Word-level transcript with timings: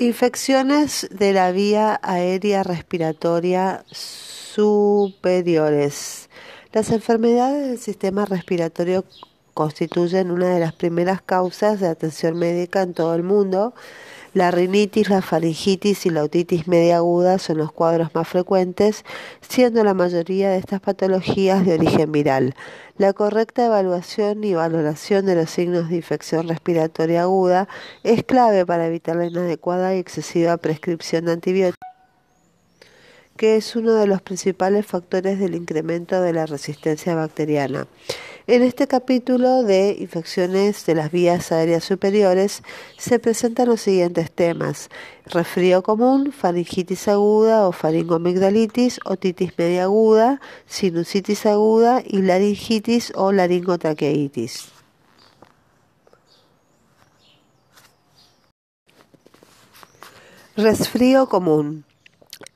Infecciones 0.00 1.06
de 1.10 1.32
la 1.34 1.52
vía 1.52 2.00
aérea 2.02 2.62
respiratoria 2.62 3.84
superiores. 3.92 4.80
Las 6.72 6.88
enfermedades 6.88 7.68
del 7.68 7.78
sistema 7.78 8.24
respiratorio 8.24 9.04
constituyen 9.52 10.30
una 10.30 10.54
de 10.54 10.60
las 10.60 10.72
primeras 10.72 11.20
causas 11.20 11.80
de 11.80 11.88
atención 11.88 12.38
médica 12.38 12.80
en 12.80 12.94
todo 12.94 13.14
el 13.14 13.22
mundo. 13.22 13.74
La 14.32 14.52
rinitis, 14.52 15.10
la 15.10 15.22
faringitis 15.22 16.06
y 16.06 16.10
la 16.10 16.22
otitis 16.22 16.68
media 16.68 16.98
aguda 16.98 17.40
son 17.40 17.58
los 17.58 17.72
cuadros 17.72 18.14
más 18.14 18.28
frecuentes, 18.28 19.04
siendo 19.40 19.82
la 19.82 19.92
mayoría 19.92 20.50
de 20.50 20.58
estas 20.58 20.80
patologías 20.80 21.66
de 21.66 21.74
origen 21.74 22.12
viral. 22.12 22.54
La 22.96 23.12
correcta 23.12 23.66
evaluación 23.66 24.44
y 24.44 24.54
valoración 24.54 25.26
de 25.26 25.34
los 25.34 25.50
signos 25.50 25.88
de 25.88 25.96
infección 25.96 26.46
respiratoria 26.46 27.22
aguda 27.22 27.66
es 28.04 28.22
clave 28.22 28.64
para 28.64 28.86
evitar 28.86 29.16
la 29.16 29.26
inadecuada 29.26 29.96
y 29.96 29.98
excesiva 29.98 30.56
prescripción 30.58 31.24
de 31.24 31.32
antibióticos 31.32 31.90
que 33.36 33.56
es 33.56 33.74
uno 33.74 33.94
de 33.94 34.06
los 34.06 34.20
principales 34.20 34.84
factores 34.84 35.38
del 35.38 35.54
incremento 35.54 36.20
de 36.20 36.34
la 36.34 36.44
resistencia 36.44 37.14
bacteriana. 37.14 37.86
En 38.50 38.64
este 38.64 38.88
capítulo 38.88 39.62
de 39.62 39.96
infecciones 40.00 40.84
de 40.84 40.96
las 40.96 41.12
vías 41.12 41.52
aéreas 41.52 41.84
superiores 41.84 42.64
se 42.98 43.20
presentan 43.20 43.68
los 43.68 43.80
siguientes 43.80 44.32
temas: 44.32 44.90
resfrío 45.24 45.84
común, 45.84 46.32
faringitis 46.32 47.06
aguda 47.06 47.68
o 47.68 47.70
faringomigdalitis, 47.70 48.98
otitis 49.04 49.56
media 49.56 49.84
aguda, 49.84 50.40
sinusitis 50.66 51.46
aguda 51.46 52.02
y 52.04 52.22
laringitis 52.22 53.12
o 53.14 53.30
laringotraqueitis. 53.30 54.72
Resfrío 60.56 61.28
común. 61.28 61.84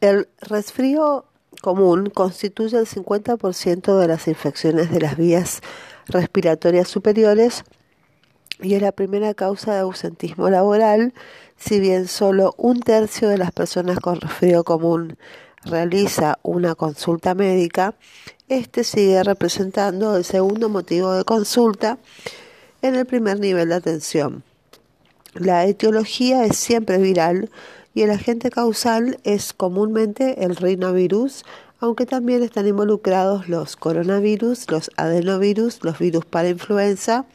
El 0.01 0.29
resfrío 0.41 1.27
común 1.65 2.11
constituye 2.11 2.77
el 2.77 2.87
50% 2.87 3.99
de 3.99 4.07
las 4.07 4.29
infecciones 4.29 4.91
de 4.91 5.01
las 5.01 5.17
vías 5.17 5.63
respiratorias 6.09 6.89
superiores 6.89 7.65
y 8.61 8.75
es 8.75 8.83
la 8.83 8.93
primera 8.93 9.33
causa 9.33 9.73
de 9.73 9.81
ausentismo 9.81 10.51
laboral, 10.51 11.15
si 11.57 11.81
bien 11.81 12.07
solo 12.07 12.55
un 12.59 12.81
tercio 12.81 13.31
de 13.31 13.39
las 13.39 13.51
personas 13.51 13.99
con 13.99 14.21
resfrío 14.21 14.63
común 14.63 15.17
realiza 15.65 16.39
una 16.43 16.75
consulta 16.75 17.35
médica, 17.35 17.95
este 18.49 18.85
sigue 18.85 19.25
representando 19.25 20.19
el 20.19 20.25
segundo 20.25 20.69
motivo 20.69 21.15
de 21.15 21.25
consulta 21.25 21.97
en 22.83 22.95
el 22.95 23.07
primer 23.07 23.41
nivel 23.41 23.71
de 23.71 23.77
atención. 23.77 24.45
La 25.33 25.65
etiología 25.65 26.45
es 26.45 26.59
siempre 26.59 26.99
viral, 26.99 27.51
y 27.95 28.03
el 28.03 28.11
agente 28.11 28.51
causal 28.51 29.19
es 29.25 29.53
comúnmente 29.53 30.45
el 30.45 30.57
rinovirus, 30.57 31.45
aunque 31.79 32.07
también 32.07 32.43
están 32.43 32.67
involucrados 32.67 33.49
los 33.49 33.77
coronavirus, 33.77 34.71
los 34.71 34.91
adenovirus, 34.97 35.85
los 35.85 35.99
virus 35.99 36.25
para 36.25 36.49
influenza, 36.49 37.27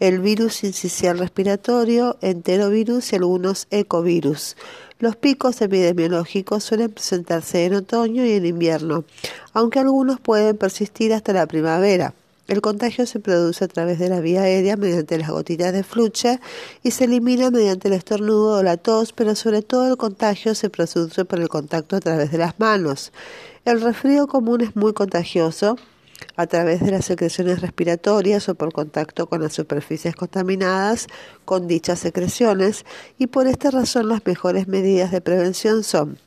el 0.00 0.18
virus 0.18 0.64
incisional 0.64 1.18
respiratorio, 1.18 2.16
enterovirus 2.20 3.12
y 3.12 3.16
algunos 3.16 3.68
ecovirus. 3.70 4.56
Los 4.98 5.16
picos 5.16 5.60
epidemiológicos 5.60 6.64
suelen 6.64 6.90
presentarse 6.90 7.64
en 7.64 7.74
otoño 7.74 8.24
y 8.24 8.32
en 8.32 8.46
invierno, 8.46 9.04
aunque 9.52 9.78
algunos 9.78 10.18
pueden 10.18 10.56
persistir 10.56 11.12
hasta 11.12 11.32
la 11.32 11.46
primavera. 11.46 12.14
El 12.46 12.60
contagio 12.60 13.06
se 13.06 13.20
produce 13.20 13.64
a 13.64 13.68
través 13.68 13.98
de 13.98 14.10
la 14.10 14.20
vía 14.20 14.42
aérea 14.42 14.76
mediante 14.76 15.16
las 15.16 15.30
gotitas 15.30 15.72
de 15.72 15.82
fluche 15.82 16.40
y 16.82 16.90
se 16.90 17.04
elimina 17.04 17.50
mediante 17.50 17.88
el 17.88 17.94
estornudo 17.94 18.58
o 18.58 18.62
la 18.62 18.76
tos, 18.76 19.14
pero 19.14 19.34
sobre 19.34 19.62
todo 19.62 19.90
el 19.90 19.96
contagio 19.96 20.54
se 20.54 20.68
produce 20.68 21.24
por 21.24 21.40
el 21.40 21.48
contacto 21.48 21.96
a 21.96 22.00
través 22.00 22.30
de 22.30 22.38
las 22.38 22.60
manos. 22.60 23.12
El 23.64 23.80
resfrío 23.80 24.26
común 24.26 24.60
es 24.60 24.76
muy 24.76 24.92
contagioso 24.92 25.78
a 26.36 26.46
través 26.46 26.80
de 26.80 26.90
las 26.90 27.06
secreciones 27.06 27.62
respiratorias 27.62 28.48
o 28.50 28.54
por 28.54 28.72
contacto 28.74 29.26
con 29.26 29.42
las 29.42 29.54
superficies 29.54 30.14
contaminadas 30.14 31.06
con 31.46 31.66
dichas 31.66 31.98
secreciones 31.98 32.84
y 33.18 33.26
por 33.26 33.46
esta 33.46 33.70
razón 33.70 34.08
las 34.08 34.24
mejores 34.26 34.68
medidas 34.68 35.10
de 35.10 35.22
prevención 35.22 35.82
son 35.82 36.18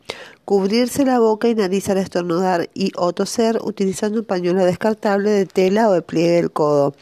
cubrirse 0.47 1.03
la 1.03 1.19
boca 1.19 1.49
y 1.49 1.55
nariz 1.55 1.89
al 1.89 1.97
estornudar 1.97 2.69
y 2.73 2.93
o 2.95 3.11
toser 3.11 3.59
utilizando 3.61 4.21
un 4.21 4.25
pañuelo 4.25 4.63
descartable 4.63 5.29
de 5.29 5.45
tela 5.45 5.89
o 5.89 5.91
de 5.91 6.01
pliegue 6.01 6.37
del 6.37 6.51
codo, 6.51 6.95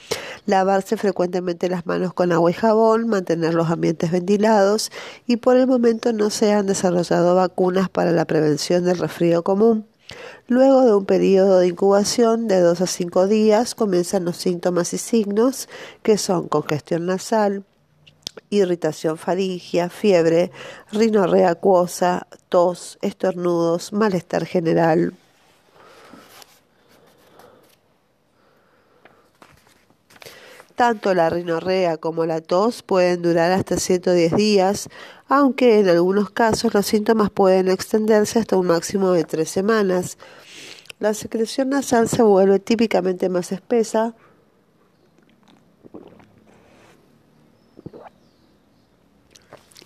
lavarse 0.47 0.97
frecuentemente 0.97 1.69
las 1.69 1.85
manos 1.85 2.11
con 2.11 2.31
agua 2.31 2.50
y 2.50 2.56
jabón, 2.56 3.07
mantener 3.07 3.53
los 3.53 3.69
ambientes 3.69 4.09
ventilados 4.09 4.91
y 5.28 5.38
por 5.38 5.57
el 5.57 5.67
momento 5.67 6.11
no 6.11 6.31
se 6.31 6.53
han 6.53 6.66
desarrollado 6.66 7.35
vacunas 7.35 7.88
para 7.88 8.11
la 8.11 8.25
prevención 8.25 8.83
del 8.83 8.97
resfrío 8.97 9.44
común. 9.44 9.85
Luego 10.47 10.83
de 10.83 10.95
un 10.95 11.06
periodo 11.06 11.59
de 11.59 11.67
incubación 11.67 12.47
de 12.47 12.59
2 12.62 12.81
a 12.81 12.88
5 12.88 13.27
días 13.27 13.75
comienzan 13.75 14.25
los 14.25 14.38
síntomas 14.38 14.91
y 14.95 14.97
signos 14.97 15.69
que 16.01 16.17
son 16.17 16.47
congestión 16.47 17.06
nasal, 17.06 17.63
irritación 18.50 19.18
faringea, 19.18 19.90
fiebre, 19.90 20.51
rinorrea 20.91 21.51
acuosa, 21.51 22.28
tos, 22.50 22.97
estornudos, 23.01 23.94
malestar 23.94 24.46
general. 24.46 25.13
Tanto 30.75 31.13
la 31.13 31.29
rinorrea 31.29 31.95
como 31.95 32.25
la 32.25 32.41
tos 32.41 32.84
pueden 32.84 33.22
durar 33.22 33.53
hasta 33.53 33.78
110 33.78 34.35
días, 34.35 34.90
aunque 35.29 35.79
en 35.79 35.88
algunos 35.88 36.31
casos 36.31 36.74
los 36.74 36.85
síntomas 36.85 37.29
pueden 37.29 37.69
extenderse 37.69 38.40
hasta 38.40 38.57
un 38.57 38.68
máximo 38.68 39.12
de 39.12 39.24
tres 39.24 39.50
semanas. 39.50 40.18
La 41.00 41.13
secreción 41.13 41.69
nasal 41.69 42.09
se 42.09 42.24
vuelve 42.24 42.59
típicamente 42.59 43.29
más 43.29 43.53
espesa, 43.53 44.16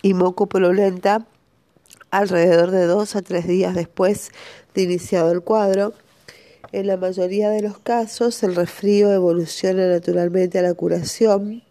y 0.02 0.14
moco 0.14 0.46
purulenta 0.46 1.26
alrededor 2.10 2.70
de 2.70 2.86
dos 2.86 3.16
a 3.16 3.22
tres 3.22 3.46
días 3.46 3.74
después 3.74 4.30
de 4.74 4.82
iniciado 4.82 5.32
el 5.32 5.42
cuadro. 5.42 5.92
En 6.72 6.86
la 6.86 6.96
mayoría 6.96 7.50
de 7.50 7.62
los 7.62 7.78
casos, 7.78 8.42
el 8.42 8.54
resfrío 8.54 9.12
evoluciona 9.12 9.88
naturalmente 9.88 10.58
a 10.58 10.62
la 10.62 10.74
curación 10.74 11.62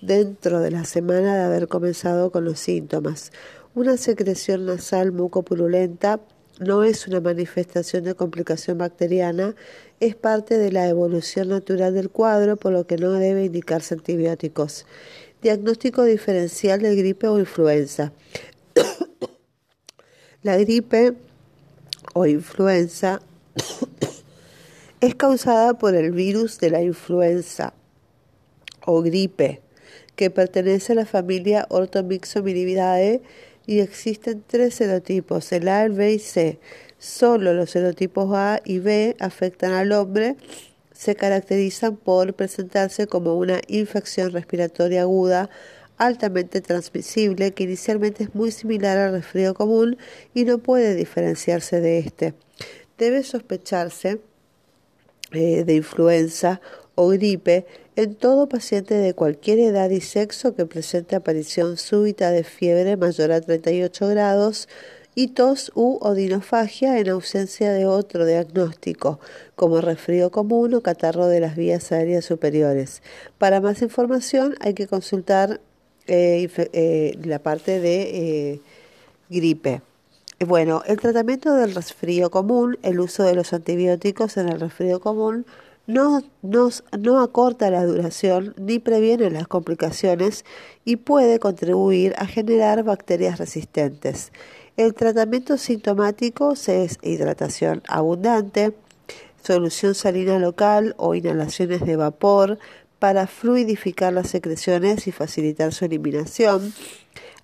dentro 0.00 0.60
de 0.60 0.70
la 0.70 0.84
semana 0.84 1.36
de 1.36 1.44
haber 1.44 1.68
comenzado 1.68 2.30
con 2.30 2.44
los 2.44 2.60
síntomas. 2.60 3.32
Una 3.74 3.96
secreción 3.96 4.66
nasal 4.66 5.12
mucopurulenta 5.12 6.20
no 6.60 6.84
es 6.84 7.08
una 7.08 7.20
manifestación 7.20 8.04
de 8.04 8.14
complicación 8.14 8.78
bacteriana, 8.78 9.54
es 10.00 10.14
parte 10.14 10.58
de 10.58 10.70
la 10.70 10.88
evolución 10.88 11.48
natural 11.48 11.94
del 11.94 12.10
cuadro, 12.10 12.56
por 12.56 12.72
lo 12.72 12.86
que 12.86 12.96
no 12.96 13.12
debe 13.12 13.44
indicarse 13.44 13.94
antibióticos. 13.94 14.86
Diagnóstico 15.42 16.04
diferencial 16.04 16.80
de 16.80 16.94
gripe 16.94 17.26
o 17.26 17.36
influenza. 17.36 18.12
la 20.44 20.56
gripe 20.56 21.14
o 22.14 22.26
influenza 22.26 23.20
es 25.00 25.14
causada 25.16 25.74
por 25.74 25.96
el 25.96 26.12
virus 26.12 26.60
de 26.60 26.70
la 26.70 26.80
influenza 26.80 27.74
o 28.86 29.02
gripe, 29.02 29.60
que 30.14 30.30
pertenece 30.30 30.92
a 30.92 30.96
la 30.96 31.06
familia 31.06 31.66
Orthomyxomiridae 31.70 33.20
y 33.66 33.80
existen 33.80 34.44
tres 34.46 34.76
serotipos, 34.76 35.50
el 35.50 35.66
A, 35.66 35.82
el 35.84 35.90
B 35.90 36.12
y 36.12 36.18
C. 36.20 36.60
Solo 37.00 37.52
los 37.52 37.70
serotipos 37.70 38.30
A 38.32 38.60
y 38.64 38.78
B 38.78 39.16
afectan 39.18 39.72
al 39.72 39.90
hombre 39.90 40.36
se 41.02 41.16
caracterizan 41.16 41.96
por 41.96 42.32
presentarse 42.34 43.08
como 43.08 43.34
una 43.34 43.60
infección 43.66 44.30
respiratoria 44.30 45.02
aguda 45.02 45.50
altamente 45.96 46.60
transmisible 46.60 47.50
que 47.50 47.64
inicialmente 47.64 48.22
es 48.22 48.36
muy 48.36 48.52
similar 48.52 48.96
al 48.98 49.10
resfrío 49.10 49.52
común 49.52 49.98
y 50.32 50.44
no 50.44 50.58
puede 50.58 50.94
diferenciarse 50.94 51.80
de 51.80 51.98
este. 51.98 52.34
Debe 52.98 53.24
sospecharse 53.24 54.20
eh, 55.32 55.64
de 55.64 55.74
influenza 55.74 56.60
o 56.94 57.08
gripe 57.08 57.66
en 57.96 58.14
todo 58.14 58.48
paciente 58.48 58.94
de 58.94 59.12
cualquier 59.12 59.58
edad 59.58 59.90
y 59.90 60.02
sexo 60.02 60.54
que 60.54 60.66
presente 60.66 61.16
aparición 61.16 61.78
súbita 61.78 62.30
de 62.30 62.44
fiebre 62.44 62.96
mayor 62.96 63.32
a 63.32 63.40
38 63.40 64.06
grados, 64.06 64.68
y 65.14 65.28
tos 65.28 65.72
u 65.74 65.98
odinofagia 66.00 66.98
en 66.98 67.10
ausencia 67.10 67.72
de 67.72 67.86
otro 67.86 68.24
diagnóstico, 68.24 69.20
como 69.56 69.80
resfrío 69.80 70.30
común 70.30 70.74
o 70.74 70.80
catarro 70.80 71.26
de 71.26 71.40
las 71.40 71.56
vías 71.56 71.92
aéreas 71.92 72.24
superiores. 72.24 73.02
Para 73.38 73.60
más 73.60 73.82
información 73.82 74.54
hay 74.60 74.74
que 74.74 74.86
consultar 74.86 75.60
eh, 76.06 76.48
eh, 76.72 77.18
la 77.22 77.38
parte 77.38 77.78
de 77.78 78.02
eh, 78.52 78.60
gripe. 79.28 79.82
Bueno, 80.44 80.82
el 80.86 80.98
tratamiento 80.98 81.54
del 81.54 81.74
resfrío 81.74 82.30
común, 82.30 82.78
el 82.82 82.98
uso 82.98 83.22
de 83.22 83.34
los 83.34 83.52
antibióticos 83.52 84.36
en 84.36 84.48
el 84.48 84.58
resfrío 84.58 85.00
común, 85.00 85.46
no, 85.86 86.22
no 86.42 87.20
acorta 87.20 87.70
la 87.70 87.84
duración 87.84 88.54
ni 88.56 88.78
previene 88.78 89.30
las 89.30 89.46
complicaciones 89.48 90.44
y 90.84 90.96
puede 90.96 91.38
contribuir 91.38 92.14
a 92.18 92.26
generar 92.26 92.82
bacterias 92.82 93.38
resistentes. 93.38 94.32
El 94.82 94.94
tratamiento 94.94 95.58
sintomático 95.58 96.54
es 96.54 96.98
hidratación 97.02 97.84
abundante, 97.86 98.74
solución 99.40 99.94
salina 99.94 100.40
local 100.40 100.96
o 100.98 101.14
inhalaciones 101.14 101.86
de 101.86 101.94
vapor 101.94 102.58
para 102.98 103.28
fluidificar 103.28 104.12
las 104.12 104.28
secreciones 104.30 105.06
y 105.06 105.12
facilitar 105.12 105.72
su 105.72 105.84
eliminación, 105.84 106.74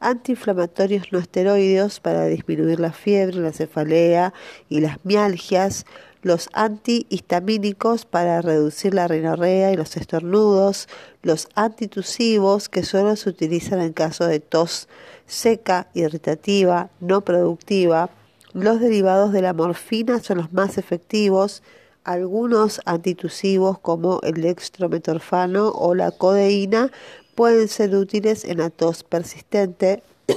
antiinflamatorios 0.01 1.13
no 1.13 1.21
esteroideos 1.21 2.01
para 2.01 2.27
disminuir 2.27 2.81
la 2.81 2.91
fiebre, 2.91 3.37
la 3.37 3.53
cefalea 3.53 4.35
y 4.69 4.81
las 4.81 4.97
mialgias, 5.05 5.87
los 6.23 6.49
antihistamínicos 6.55 8.05
para 8.05 8.43
reducir 8.43 8.95
la 8.95 9.07
rinorrea 9.07 9.71
y 9.71 9.77
los 9.77 9.97
estornudos, 9.97 10.89
los 11.23 11.47
antitusivos 11.55 12.69
que 12.69 12.83
solo 12.83 13.15
se 13.15 13.29
utilizan 13.29 13.81
en 13.81 13.93
caso 13.93 14.27
de 14.27 14.41
tos 14.41 14.89
seca, 15.29 15.89
irritativa, 15.95 16.91
no 16.99 17.21
productiva. 17.21 18.11
Los 18.55 18.81
derivados 18.81 19.33
de 19.33 19.43
la 19.43 19.53
morfina 19.53 20.19
son 20.21 20.39
los 20.39 20.53
más 20.53 20.79
efectivos. 20.79 21.63
Algunos 22.03 22.81
antitusivos 22.87 23.79
como 23.79 24.21
el 24.23 24.41
dextrometorfano 24.41 25.69
o 25.69 25.95
la 25.95 26.11
codeína 26.11 26.91
pueden 27.35 27.69
ser 27.69 27.95
útiles 27.95 28.45
en 28.45 28.59
la 28.59 28.71
tos 28.71 29.05
persistente. 29.05 30.03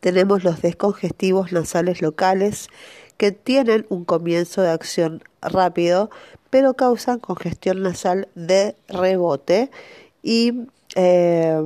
Tenemos 0.00 0.44
los 0.44 0.62
descongestivos 0.62 1.52
nasales 1.52 2.00
locales 2.00 2.68
que 3.16 3.32
tienen 3.32 3.86
un 3.88 4.04
comienzo 4.04 4.62
de 4.62 4.70
acción 4.70 5.22
rápido, 5.42 6.10
pero 6.50 6.74
causan 6.74 7.18
congestión 7.18 7.82
nasal 7.82 8.28
de 8.34 8.76
rebote 8.88 9.70
y 10.22 10.66
eh, 10.96 11.62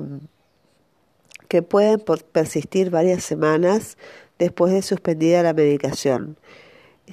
que 1.54 1.62
pueden 1.62 2.00
persistir 2.32 2.90
varias 2.90 3.22
semanas 3.22 3.96
después 4.40 4.72
de 4.72 4.82
suspendida 4.82 5.40
la 5.44 5.52
medicación. 5.52 6.36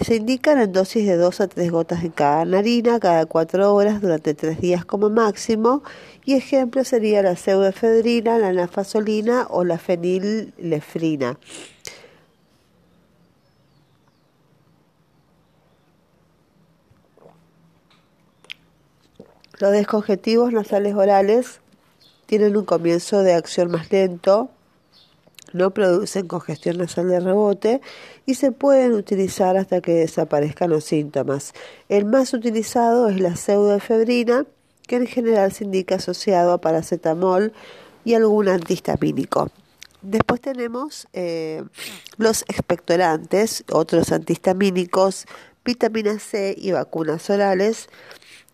Se 0.03 0.15
indican 0.15 0.59
en 0.59 0.71
dosis 0.71 1.05
de 1.05 1.15
2 1.15 1.41
a 1.41 1.47
3 1.47 1.69
gotas 1.69 2.03
en 2.03 2.09
cada 2.09 2.43
narina 2.45 2.99
cada 2.99 3.27
4 3.27 3.71
horas 3.71 4.01
durante 4.01 4.33
3 4.33 4.59
días 4.59 4.83
como 4.83 5.11
máximo 5.11 5.83
y 6.25 6.33
ejemplo 6.33 6.83
sería 6.83 7.21
la 7.21 7.35
pseudoefedrina, 7.35 8.39
la 8.39 8.51
nafasolina 8.51 9.45
o 9.47 9.63
la 9.63 9.77
fenillefrina. 9.77 11.37
Los 19.59 19.71
descongestivos 19.71 20.51
nasales 20.51 20.95
orales 20.95 21.61
tienen 22.31 22.55
un 22.55 22.63
comienzo 22.63 23.23
de 23.23 23.33
acción 23.33 23.71
más 23.71 23.91
lento, 23.91 24.49
no 25.51 25.71
producen 25.71 26.29
congestión 26.29 26.77
nasal 26.77 27.09
de 27.09 27.19
rebote 27.19 27.81
y 28.25 28.35
se 28.35 28.53
pueden 28.53 28.93
utilizar 28.93 29.57
hasta 29.57 29.81
que 29.81 29.91
desaparezcan 29.91 30.69
los 30.69 30.85
síntomas. 30.85 31.51
El 31.89 32.05
más 32.05 32.33
utilizado 32.33 33.09
es 33.09 33.19
la 33.19 33.35
pseudoefebrina, 33.35 34.45
que 34.87 34.95
en 34.95 35.07
general 35.07 35.51
se 35.51 35.65
indica 35.65 35.95
asociado 35.95 36.53
a 36.53 36.61
paracetamol 36.61 37.51
y 38.05 38.13
algún 38.13 38.47
antihistamínico. 38.47 39.51
Después 40.01 40.39
tenemos 40.39 41.09
eh, 41.11 41.65
los 42.15 42.43
expectorantes, 42.43 43.65
otros 43.69 44.13
antihistamínicos, 44.13 45.25
vitamina 45.65 46.17
C 46.17 46.55
y 46.57 46.71
vacunas 46.71 47.29
orales 47.29 47.89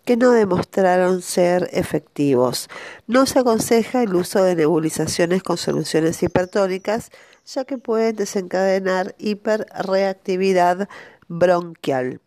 que 0.08 0.16
no 0.16 0.30
demostraron 0.30 1.20
ser 1.20 1.68
efectivos. 1.70 2.70
No 3.06 3.26
se 3.26 3.40
aconseja 3.40 4.02
el 4.02 4.14
uso 4.14 4.42
de 4.42 4.56
nebulizaciones 4.56 5.42
con 5.42 5.58
soluciones 5.58 6.22
hipertónicas, 6.22 7.10
ya 7.44 7.66
que 7.66 7.76
pueden 7.76 8.16
desencadenar 8.16 9.14
hiperreactividad 9.18 10.88
bronquial. 11.28 12.22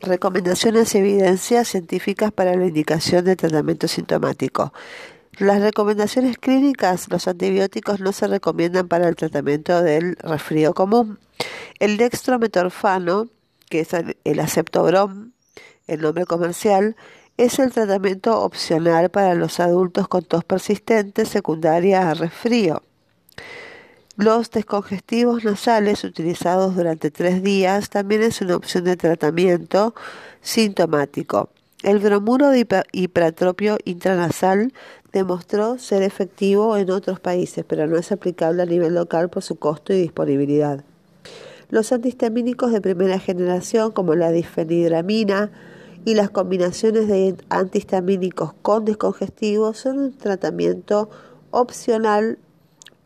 Recomendaciones 0.00 0.94
y 0.94 0.98
evidencias 1.00 1.68
científicas 1.68 2.32
para 2.32 2.56
la 2.56 2.64
indicación 2.64 3.26
de 3.26 3.36
tratamiento 3.36 3.86
sintomático. 3.86 4.72
Las 5.36 5.60
recomendaciones 5.60 6.38
clínicas, 6.38 7.10
los 7.10 7.28
antibióticos 7.28 8.00
no 8.00 8.12
se 8.12 8.28
recomiendan 8.28 8.88
para 8.88 9.10
el 9.10 9.16
tratamiento 9.16 9.82
del 9.82 10.16
resfrío 10.16 10.72
común. 10.72 11.18
El 11.80 11.98
dextrometorfano, 11.98 13.28
que 13.68 13.80
es 13.80 13.90
el 13.92 14.40
aceptobrom, 14.40 15.31
el 15.92 16.00
nombre 16.00 16.26
comercial, 16.26 16.96
es 17.36 17.58
el 17.58 17.72
tratamiento 17.72 18.40
opcional 18.42 19.10
para 19.10 19.34
los 19.34 19.60
adultos 19.60 20.08
con 20.08 20.22
tos 20.24 20.44
persistente 20.44 21.24
secundaria 21.24 22.10
a 22.10 22.14
resfrío. 22.14 22.82
Los 24.16 24.50
descongestivos 24.50 25.42
nasales 25.44 26.04
utilizados 26.04 26.76
durante 26.76 27.10
tres 27.10 27.42
días 27.42 27.88
también 27.88 28.22
es 28.22 28.42
una 28.42 28.56
opción 28.56 28.84
de 28.84 28.96
tratamiento 28.96 29.94
sintomático. 30.42 31.48
El 31.82 31.98
bromuro 31.98 32.50
de 32.50 32.66
hipertropio 32.92 33.78
intranasal 33.84 34.72
demostró 35.12 35.78
ser 35.78 36.02
efectivo 36.02 36.76
en 36.76 36.90
otros 36.90 37.20
países, 37.20 37.64
pero 37.66 37.86
no 37.86 37.96
es 37.96 38.12
aplicable 38.12 38.62
a 38.62 38.66
nivel 38.66 38.94
local 38.94 39.30
por 39.30 39.42
su 39.42 39.56
costo 39.56 39.92
y 39.92 40.00
disponibilidad. 40.00 40.84
Los 41.70 41.90
antihistamínicos 41.90 42.70
de 42.70 42.82
primera 42.82 43.18
generación, 43.18 43.92
como 43.92 44.14
la 44.14 44.30
difenidramina, 44.30 45.50
y 46.04 46.14
las 46.14 46.30
combinaciones 46.30 47.08
de 47.08 47.36
antihistamínicos 47.48 48.52
con 48.62 48.84
descongestivos 48.84 49.78
son 49.78 49.98
un 49.98 50.16
tratamiento 50.16 51.10
opcional 51.50 52.38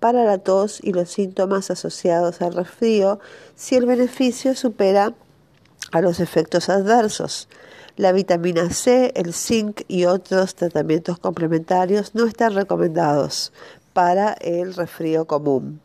para 0.00 0.24
la 0.24 0.38
tos 0.38 0.80
y 0.82 0.92
los 0.92 1.10
síntomas 1.10 1.70
asociados 1.70 2.40
al 2.42 2.54
resfrío 2.54 3.18
si 3.54 3.76
el 3.76 3.86
beneficio 3.86 4.54
supera 4.54 5.14
a 5.92 6.00
los 6.00 6.20
efectos 6.20 6.68
adversos. 6.68 7.48
La 7.96 8.12
vitamina 8.12 8.70
C, 8.70 9.12
el 9.14 9.32
zinc 9.32 9.82
y 9.88 10.04
otros 10.04 10.54
tratamientos 10.54 11.18
complementarios 11.18 12.14
no 12.14 12.26
están 12.26 12.54
recomendados 12.54 13.52
para 13.94 14.34
el 14.34 14.74
resfrío 14.74 15.26
común. 15.26 15.80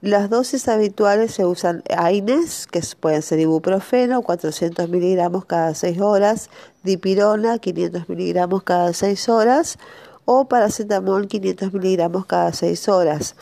Las 0.00 0.30
dosis 0.30 0.68
habituales 0.68 1.32
se 1.32 1.44
usan 1.44 1.82
AINES, 1.90 2.68
que 2.68 2.80
pueden 3.00 3.20
ser 3.20 3.40
ibuprofeno, 3.40 4.22
400 4.22 4.88
miligramos 4.88 5.44
cada 5.44 5.74
6 5.74 6.00
horas, 6.00 6.50
dipirona, 6.84 7.58
500 7.58 8.08
miligramos 8.08 8.62
cada 8.62 8.92
6 8.92 9.28
horas, 9.28 9.76
o 10.24 10.44
paracetamol, 10.44 11.26
500 11.26 11.72
miligramos 11.72 12.26
cada 12.26 12.52
6 12.52 12.88
horas. 12.88 13.34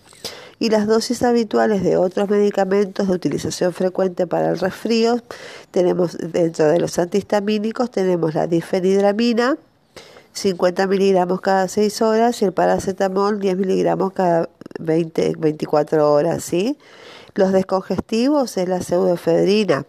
Y 0.58 0.70
las 0.70 0.86
dosis 0.86 1.22
habituales 1.22 1.82
de 1.82 1.98
otros 1.98 2.30
medicamentos 2.30 3.06
de 3.08 3.12
utilización 3.12 3.74
frecuente 3.74 4.26
para 4.26 4.48
el 4.48 4.58
resfrío, 4.58 5.20
tenemos 5.72 6.16
dentro 6.16 6.68
de 6.68 6.80
los 6.80 6.98
antihistamínicos, 6.98 7.90
tenemos 7.90 8.34
la 8.34 8.46
difenidramina, 8.46 9.58
50 10.36 10.86
miligramos 10.86 11.40
cada 11.40 11.66
6 11.66 12.02
horas 12.02 12.42
y 12.42 12.44
el 12.44 12.52
paracetamol 12.52 13.40
10 13.40 13.56
miligramos 13.56 14.12
cada 14.12 14.50
20, 14.78 15.34
24 15.38 16.12
horas, 16.12 16.44
¿sí? 16.44 16.76
Los 17.34 17.52
descongestivos 17.52 18.56
es 18.58 18.68
la 18.68 18.82
pseudoefedrina, 18.82 19.86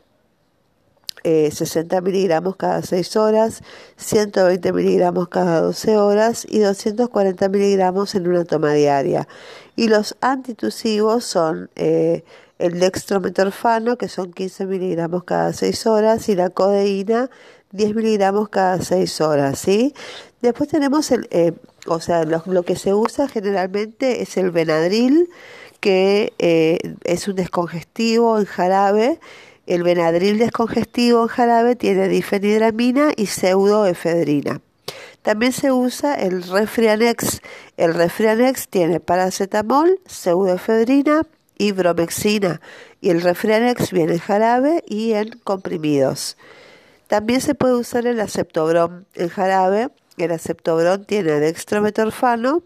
60 1.24 1.98
eh, 1.98 2.02
miligramos 2.02 2.56
cada 2.56 2.82
6 2.82 3.18
horas, 3.18 3.62
120 3.98 4.72
miligramos 4.72 5.28
cada 5.28 5.60
12 5.62 5.98
horas 5.98 6.48
y 6.50 6.60
240 6.60 7.50
miligramos 7.50 8.16
en 8.16 8.28
una 8.28 8.46
toma 8.46 8.72
diaria. 8.72 9.28
Y 9.76 9.90
los 9.90 10.16
antitusivos 10.22 11.26
son 11.26 11.70
eh, 11.76 12.24
el 12.58 12.80
dextrometorfano, 12.80 13.98
que 13.98 14.08
son 14.08 14.32
15 14.32 14.66
miligramos 14.66 15.26
cada 15.26 15.52
6 15.52 15.88
horas, 15.88 16.30
y 16.30 16.36
la 16.36 16.50
codeína, 16.50 17.30
10 17.72 17.96
miligramos 17.96 18.48
cada 18.50 18.82
6 18.82 19.22
horas, 19.22 19.60
¿sí? 19.60 19.94
Después 20.42 20.70
tenemos 20.70 21.12
el, 21.12 21.28
eh, 21.32 21.54
o 21.88 22.00
sea, 22.00 22.24
lo, 22.24 22.64
que 22.64 22.76
se 22.76 22.94
usa 22.94 23.28
generalmente 23.28 24.22
es 24.22 24.38
el 24.38 24.52
Benadryl, 24.52 25.30
que 25.80 26.34
eh, 26.38 26.78
es 27.04 27.28
un 27.28 27.36
descongestivo 27.36 28.38
en 28.38 28.46
jarabe. 28.46 29.20
El 29.66 29.84
Benadryl 29.84 30.38
descongestivo 30.38 31.24
en 31.24 31.28
jarabe 31.28 31.76
tiene 31.76 32.08
difenidramina 32.08 33.12
y 33.16 33.26
pseudoefedrina. 33.26 34.62
También 35.24 35.52
se 35.52 35.72
usa 35.72 36.14
el 36.14 36.44
Refrianex. 36.44 37.42
El 37.76 37.96
Refrianex 37.96 38.68
tiene 38.70 39.00
paracetamol, 39.00 40.00
pseudoefedrina 40.06 41.24
y 41.58 41.72
bromexina. 41.72 42.62
Y 43.02 43.10
el 43.10 43.22
Refrianex 43.22 43.92
viene 43.92 44.14
en 44.14 44.20
jarabe 44.20 44.84
y 44.88 45.14
en 45.14 45.32
comprimidos. 45.44 46.38
También 47.08 47.42
se 47.42 47.56
puede 47.56 47.76
usar 47.76 48.06
el 48.06 48.20
aceptobrom 48.20 49.04
en 49.16 49.30
jarabe 49.30 49.90
el 50.26 50.32
aceptobrón 50.32 51.06
tiene 51.06 51.40
dextrometorfano, 51.40 52.64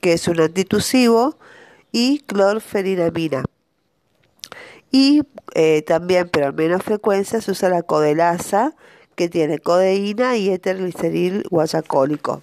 que 0.00 0.12
es 0.12 0.28
un 0.28 0.40
antitusivo, 0.40 1.36
y 1.92 2.20
clorferinamina. 2.20 3.44
Y 4.90 5.22
eh, 5.54 5.82
también, 5.82 6.28
pero 6.30 6.48
en 6.48 6.56
menos 6.56 6.82
frecuencia, 6.82 7.40
se 7.40 7.50
usa 7.50 7.68
la 7.68 7.82
codelasa, 7.82 8.74
que 9.16 9.28
tiene 9.28 9.58
codeína 9.58 10.36
y 10.36 10.50
etergliceril 10.50 11.42
guayacólico. 11.50 12.42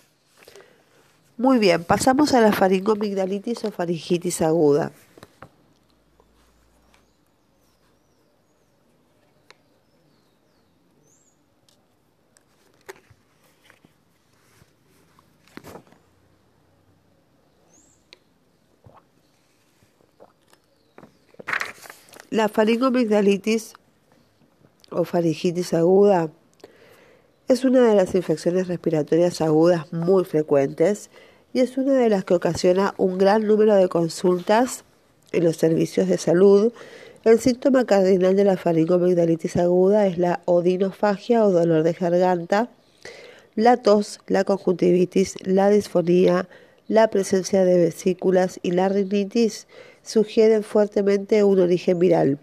Muy 1.37 1.57
bien, 1.57 1.83
pasamos 1.83 2.33
a 2.33 2.41
la 2.41 2.51
faringomigdalitis 2.51 3.63
o 3.63 3.71
faringitis 3.71 4.41
aguda. 4.41 4.91
La 22.31 22.49
faringomigdalitis 22.49 23.73
o 24.89 25.03
faringitis 25.03 25.75
aguda 25.75 26.31
es 27.47 27.63
una 27.63 27.87
de 27.87 27.93
las 27.93 28.15
infecciones 28.15 28.67
respiratorias 28.67 29.41
agudas 29.41 29.93
muy 29.93 30.25
frecuentes 30.25 31.11
y 31.53 31.59
es 31.59 31.77
una 31.77 31.93
de 31.93 32.09
las 32.09 32.25
que 32.25 32.33
ocasiona 32.33 32.95
un 32.97 33.19
gran 33.19 33.45
número 33.45 33.75
de 33.75 33.89
consultas 33.89 34.85
en 35.33 35.43
los 35.43 35.57
servicios 35.57 36.07
de 36.07 36.17
salud. 36.17 36.73
El 37.23 37.39
síntoma 37.39 37.85
cardinal 37.85 38.35
de 38.35 38.43
la 38.43 38.57
faringomigdalitis 38.57 39.57
aguda 39.57 40.07
es 40.07 40.17
la 40.17 40.41
odinofagia 40.45 41.45
o 41.45 41.51
dolor 41.51 41.83
de 41.83 41.93
garganta, 41.93 42.69
la 43.53 43.77
tos, 43.77 44.19
la 44.25 44.43
conjuntivitis, 44.43 45.35
la 45.43 45.69
disfonía, 45.69 46.49
la 46.87 47.07
presencia 47.09 47.63
de 47.65 47.77
vesículas 47.77 48.59
y 48.63 48.71
la 48.71 48.89
rinitis 48.89 49.67
sugieren 50.05 50.63
fuertemente 50.63 51.43
un 51.43 51.59
origen 51.59 51.99
viral. 51.99 52.37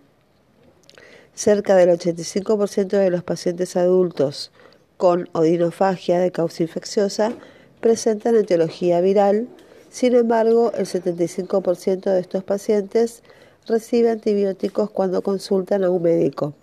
Cerca 1.34 1.76
del 1.76 1.90
85% 1.90 2.88
de 2.88 3.10
los 3.10 3.22
pacientes 3.22 3.76
adultos 3.76 4.50
con 4.96 5.28
odinofagia 5.32 6.18
de 6.18 6.30
causa 6.30 6.62
infecciosa 6.62 7.32
presentan 7.80 8.36
etiología 8.36 9.00
viral, 9.00 9.48
sin 9.90 10.14
embargo, 10.14 10.72
el 10.74 10.86
75% 10.86 12.10
de 12.10 12.20
estos 12.20 12.44
pacientes 12.44 13.22
recibe 13.66 14.10
antibióticos 14.10 14.90
cuando 14.90 15.22
consultan 15.22 15.84
a 15.84 15.90
un 15.90 16.02
médico. 16.02 16.54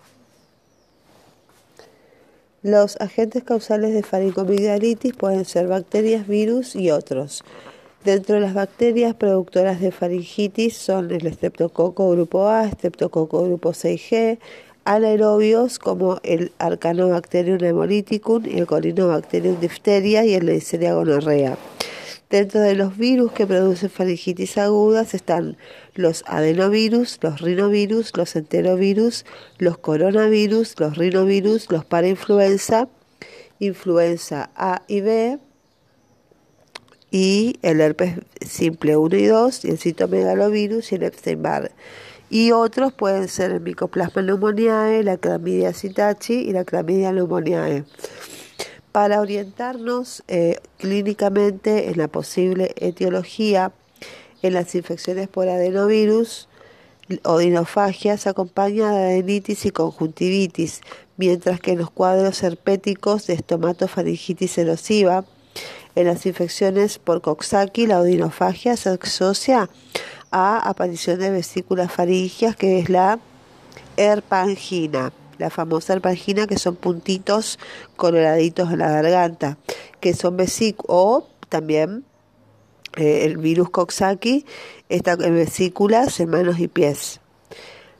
Los 2.61 2.97
agentes 2.99 3.43
causales 3.43 3.93
de 3.93 4.03
faringomigdalitis 4.03 5.13
pueden 5.13 5.45
ser 5.45 5.67
bacterias, 5.67 6.27
virus 6.27 6.75
y 6.75 6.91
otros. 6.91 7.43
Dentro 8.05 8.35
de 8.35 8.41
las 8.41 8.53
bacterias 8.53 9.13
productoras 9.13 9.81
de 9.81 9.91
faringitis 9.91 10.77
son 10.77 11.11
el 11.11 11.33
Streptococo 11.33 12.09
grupo 12.11 12.47
A, 12.47 12.65
Streptococo 12.71 13.43
grupo 13.43 13.73
6G, 13.73 14.39
anaerobios 14.85 15.79
como 15.79 16.19
el 16.23 16.53
Arcanobacterium 16.59 17.61
hemolyticum 17.61 18.45
el 18.45 18.65
Corynebacterium 18.67 19.59
diphtheria 19.59 20.23
y 20.23 20.33
el 20.33 20.45
Neisseria 20.45 20.93
gonorrea. 20.93 21.57
Dentro 22.29 22.61
de 22.61 22.75
los 22.75 22.97
virus 22.97 23.33
que 23.33 23.45
producen 23.45 23.89
faringitis 23.89 24.57
agudas 24.57 25.13
están 25.13 25.57
los 25.93 26.23
adenovirus, 26.25 27.19
los 27.21 27.41
rinovirus, 27.41 28.15
los 28.15 28.33
enterovirus, 28.37 29.25
los 29.57 29.77
coronavirus, 29.77 30.79
los 30.79 30.97
rinovirus, 30.97 31.69
los 31.69 31.83
parainfluenza, 31.83 32.87
influenza 33.59 34.51
A 34.55 34.83
y 34.87 35.01
B, 35.01 35.39
y 37.11 37.57
el 37.61 37.81
herpes 37.81 38.15
simple 38.45 38.97
1 38.97 39.15
y 39.17 39.25
2 39.25 39.65
y 39.65 39.69
el 39.69 39.77
citomegalovirus 39.77 40.91
y 40.91 40.95
el 40.95 41.03
Epstein-Barr. 41.03 41.71
Y 42.29 42.51
otros 42.51 42.93
pueden 42.93 43.27
ser 43.27 43.51
el 43.51 43.61
Mycoplasma 43.61 44.21
pneumoniae, 44.21 45.03
la 45.03 45.17
clamidia 45.17 45.73
citachi 45.73 46.35
y 46.35 46.51
la 46.51 46.63
clamidia 46.63 47.11
pneumoniae. 47.11 47.85
Para 48.91 49.21
orientarnos 49.21 50.23
eh, 50.27 50.57
clínicamente 50.77 51.89
en 51.89 51.97
la 51.97 52.07
posible 52.07 52.73
etiología 52.77 53.71
en 54.41 54.53
las 54.53 54.73
infecciones 54.75 55.27
por 55.27 55.49
adenovirus, 55.49 56.47
o 57.23 57.39
dinofagia 57.39 58.17
se 58.17 58.29
acompaña 58.29 58.91
de 58.91 59.05
adenitis 59.05 59.65
y 59.65 59.71
conjuntivitis, 59.71 60.81
mientras 61.17 61.59
que 61.59 61.71
en 61.71 61.79
los 61.79 61.89
cuadros 61.89 62.43
herpéticos 62.43 63.25
de 63.25 63.33
estomatofaringitis 63.33 64.59
erosiva 64.59 65.25
en 65.95 66.07
las 66.07 66.25
infecciones 66.25 66.99
por 66.99 67.21
Coxsackie, 67.21 67.87
la 67.87 67.99
odinofagia 67.99 68.77
se 68.77 68.89
asocia 68.89 69.69
a 70.31 70.69
aparición 70.69 71.19
de 71.19 71.31
vesículas 71.31 71.91
faringias, 71.91 72.55
que 72.55 72.79
es 72.79 72.89
la 72.89 73.19
herpangina, 73.97 75.11
la 75.37 75.49
famosa 75.49 75.93
herpangina, 75.93 76.47
que 76.47 76.57
son 76.57 76.75
puntitos 76.75 77.59
coloraditos 77.95 78.71
en 78.71 78.79
la 78.79 78.91
garganta, 78.91 79.57
que 79.99 80.13
son 80.13 80.37
vesículas, 80.37 80.85
o 80.89 81.27
también 81.49 82.05
eh, 82.95 83.25
el 83.25 83.37
virus 83.37 83.69
Coxsackie 83.69 84.45
está 84.89 85.13
en 85.13 85.35
vesículas 85.35 86.19
en 86.19 86.29
manos 86.29 86.59
y 86.59 86.67
pies. 86.67 87.19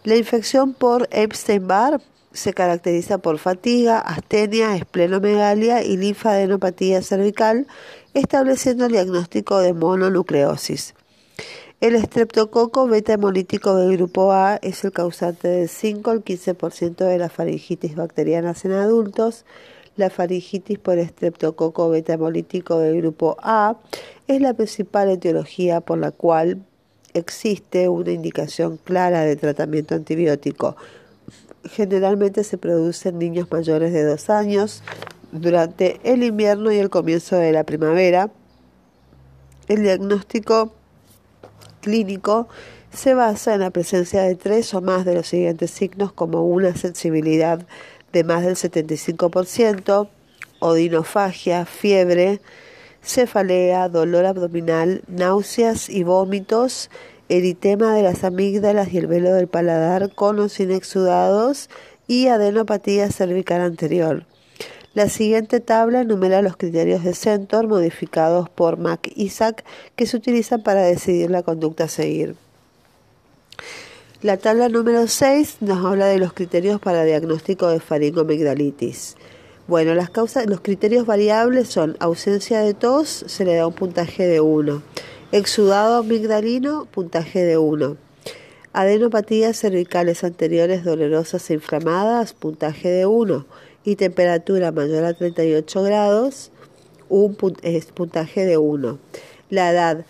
La 0.04 0.16
infección 0.16 0.74
por 0.74 1.08
Epstein-Barr 1.12 2.02
se 2.40 2.54
caracteriza 2.54 3.18
por 3.18 3.38
fatiga, 3.38 4.00
astenia, 4.00 4.76
esplenomegalia 4.76 5.84
y 5.84 5.98
linfadenopatía 5.98 7.02
cervical, 7.02 7.68
estableciendo 8.14 8.86
el 8.86 8.94
diagnóstico 8.94 9.60
de 9.60 9.74
mononucleosis. 9.74 10.96
El 11.82 11.96
estreptococo 11.96 12.88
beta 12.88 13.14
hemolítico 13.14 13.76
del 13.76 13.96
grupo 13.98 14.34
A 14.34 14.58
es 14.62 14.84
el 14.84 14.92
causante 14.92 15.48
del 15.48 15.70
5 15.70 16.12
al 16.12 16.24
15% 16.24 16.96
de 17.06 17.18
las 17.18 17.32
faringitis 17.32 17.96
bacterianas 17.96 18.66
en 18.66 18.74
adultos. 18.74 19.46
La 19.96 20.10
faringitis 20.10 20.80
por 20.80 20.98
estreptococo 20.98 21.90
beta 21.90 22.14
hemolítico 22.14 22.80
del 22.80 22.98
grupo 22.98 23.38
A 23.42 23.78
es 24.28 24.42
la 24.42 24.54
principal 24.54 25.10
etiología 25.10 25.82
por 25.82 25.98
la 26.00 26.12
cual 26.12 26.60
existe 27.14 27.88
una 27.88 28.12
indicación 28.12 28.78
clara 28.78 29.22
de 29.22 29.36
tratamiento 29.36 29.96
antibiótico 29.96 30.76
generalmente 31.66 32.44
se 32.44 32.58
produce 32.58 33.10
en 33.10 33.20
niños 33.20 33.48
mayores 33.52 33.94
de 33.94 34.04
dos 34.04 34.30
años 34.30 34.84
durante 35.32 36.00
el 36.04 36.24
invierno 36.24 36.72
y 36.72 36.78
el 36.78 36.90
comienzo 36.90 37.36
de 37.36 37.52
la 37.52 37.64
primavera. 37.64 38.32
El 39.68 39.84
diagnóstico 39.84 40.74
clínico 41.82 42.48
se 42.92 43.14
basa 43.14 43.54
en 43.54 43.62
la 43.62 43.70
presencia 43.70 44.24
de 44.24 44.36
tres 44.36 44.74
o 44.74 44.82
más 44.82 45.06
de 45.06 45.16
los 45.16 45.28
siguientes 45.28 45.72
signos 45.72 46.12
como 46.12 46.46
una 46.46 46.76
sensibilidad 46.76 47.66
de 48.12 48.24
más 48.24 48.44
del 48.44 48.56
75%, 48.56 50.10
odinofagia, 50.60 51.66
fiebre, 51.66 52.42
cefalea, 53.04 53.90
dolor 53.90 54.26
abdominal, 54.26 55.04
náuseas 55.08 55.90
y 55.90 56.04
vómitos 56.04 56.90
eritema 57.30 57.94
de 57.94 58.04
las 58.04 58.24
amígdalas 58.24 58.92
y 58.92 58.98
el 58.98 59.08
velo 59.08 59.34
del 59.34 59.48
paladar 59.48 60.14
con 60.14 60.40
o 60.40 60.50
sin 60.50 60.72
exudados 60.72 61.70
y 62.08 62.28
adenopatía 62.28 63.12
cervical 63.12 63.62
anterior. 63.62 64.26
La 64.96 65.08
siguiente 65.08 65.60
tabla 65.60 66.02
enumera 66.02 66.42
los 66.42 66.58
criterios 66.58 67.04
de 67.04 67.14
Centor 67.14 67.68
modificados 67.68 68.50
por 68.50 68.78
Mac 68.78 69.12
Isaac 69.16 69.64
que 69.96 70.08
se 70.08 70.18
utilizan 70.18 70.64
para 70.64 70.82
decidir 70.82 71.30
la 71.30 71.44
conducta 71.44 71.86
a 71.86 71.88
seguir. 71.88 72.36
La 74.22 74.36
tabla 74.38 74.68
número 74.68 75.08
6 75.08 75.58
nos 75.62 75.86
habla 75.86 76.08
de 76.08 76.18
los 76.18 76.34
criterios 76.34 76.82
para 76.82 77.06
diagnóstico 77.06 77.70
de 77.70 77.80
faringomigdalitis. 77.80 79.16
Bueno, 79.68 79.94
las 79.94 80.10
causas, 80.10 80.48
los 80.48 80.62
criterios 80.62 81.06
variables 81.06 81.70
son 81.70 81.96
ausencia 82.00 82.60
de 82.60 82.74
tos, 82.74 83.24
se 83.28 83.46
le 83.46 83.56
da 83.56 83.68
un 83.68 83.74
puntaje 83.74 84.26
de 84.26 84.42
1. 84.42 84.82
Exudado 85.32 85.98
amigdalino, 85.98 86.88
puntaje 86.88 87.44
de 87.44 87.60
1. 87.60 87.98
Adenopatías 88.74 89.58
cervicales 89.58 90.24
anteriores 90.24 90.84
dolorosas 90.84 91.48
e 91.52 91.54
inflamadas, 91.54 92.34
puntaje 92.34 92.90
de 92.90 93.06
1. 93.06 93.46
Y 93.84 93.96
temperatura 93.96 94.72
mayor 94.72 95.06
a 95.06 95.14
38 95.14 95.84
grados, 95.84 96.50
un 97.10 97.36
puntaje 97.36 98.44
de 98.44 98.58
1. 98.58 98.98
La 99.52 99.72
edad, 99.72 100.04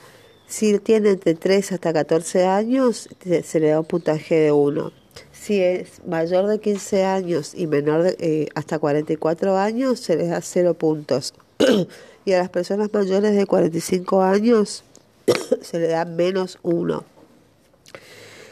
si 0.47 0.79
tiene 0.79 1.09
entre 1.09 1.33
3 1.33 1.73
hasta 1.73 1.91
14 1.91 2.45
años, 2.45 3.09
se 3.43 3.59
le 3.59 3.71
da 3.71 3.81
un 3.81 3.85
puntaje 3.85 4.35
de 4.35 4.53
1. 4.53 4.93
Si 5.33 5.61
es 5.61 6.01
mayor 6.07 6.47
de 6.47 6.61
15 6.61 7.03
años 7.03 7.55
y 7.55 7.67
menor 7.67 8.03
de, 8.03 8.15
eh, 8.19 8.47
hasta 8.55 8.79
44 8.79 9.57
años, 9.57 9.99
se 9.99 10.15
le 10.15 10.27
da 10.27 10.39
0 10.39 10.75
puntos. 10.75 11.33
y 12.25 12.31
a 12.31 12.38
las 12.38 12.49
personas 12.49 12.89
mayores 12.93 13.35
de 13.35 13.45
45 13.45 14.21
años, 14.21 14.85
se 15.62 15.79
le 15.79 15.88
da 15.88 16.05
menos 16.05 16.59
uno. 16.62 17.03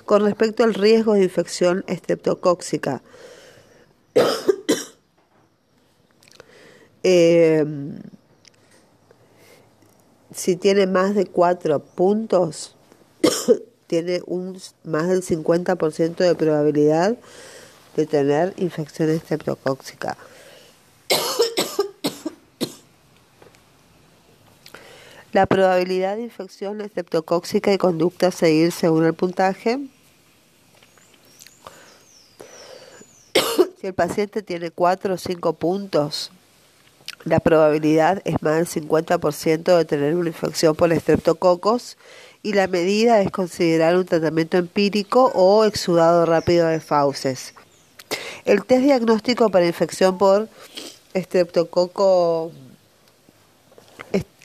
Con 0.06 0.24
respecto 0.24 0.64
al 0.64 0.74
riesgo 0.74 1.14
de 1.14 1.24
infección 1.24 1.84
estreptocóxica, 1.88 3.02
em, 7.04 8.00
si 10.34 10.56
tiene 10.56 10.88
más 10.88 11.14
de 11.16 11.26
cuatro 11.26 11.80
puntos, 11.80 12.76
tiene 13.88 14.22
un 14.26 14.58
más 14.84 15.10
del 15.10 15.24
50% 15.24 16.16
de 16.16 16.36
probabilidad 16.36 17.18
de 17.96 18.06
tener 18.06 18.54
infección 18.58 19.10
estreptocóxica. 19.10 20.18
La 25.38 25.46
probabilidad 25.46 26.16
de 26.16 26.24
infección 26.24 26.82
estreptocóxica 26.82 27.72
y 27.72 27.78
conducta 27.78 28.30
a 28.30 28.32
seguir 28.32 28.72
según 28.72 29.06
el 29.06 29.14
puntaje. 29.14 29.78
si 33.80 33.86
el 33.86 33.94
paciente 33.94 34.42
tiene 34.42 34.72
4 34.72 35.14
o 35.14 35.18
5 35.20 35.54
puntos, 35.54 36.32
la 37.24 37.40
probabilidad 37.40 38.20
es 38.26 38.42
más 38.42 38.56
del 38.56 38.66
50% 38.66 39.78
de 39.78 39.86
tener 39.86 40.16
una 40.16 40.30
infección 40.30 40.76
por 40.76 40.92
estreptococos 40.92 42.00
y 42.42 42.54
la 42.54 42.66
medida 42.66 43.22
es 43.22 43.30
considerar 43.30 43.96
un 43.96 44.06
tratamiento 44.06 44.58
empírico 44.58 45.32
o 45.36 45.66
exudado 45.66 46.26
rápido 46.26 46.66
de 46.66 46.80
fauces. 46.80 47.54
El 48.44 48.66
test 48.66 48.82
diagnóstico 48.82 49.52
para 49.52 49.68
infección 49.68 50.18
por 50.18 50.50
estreptococo 51.14 52.54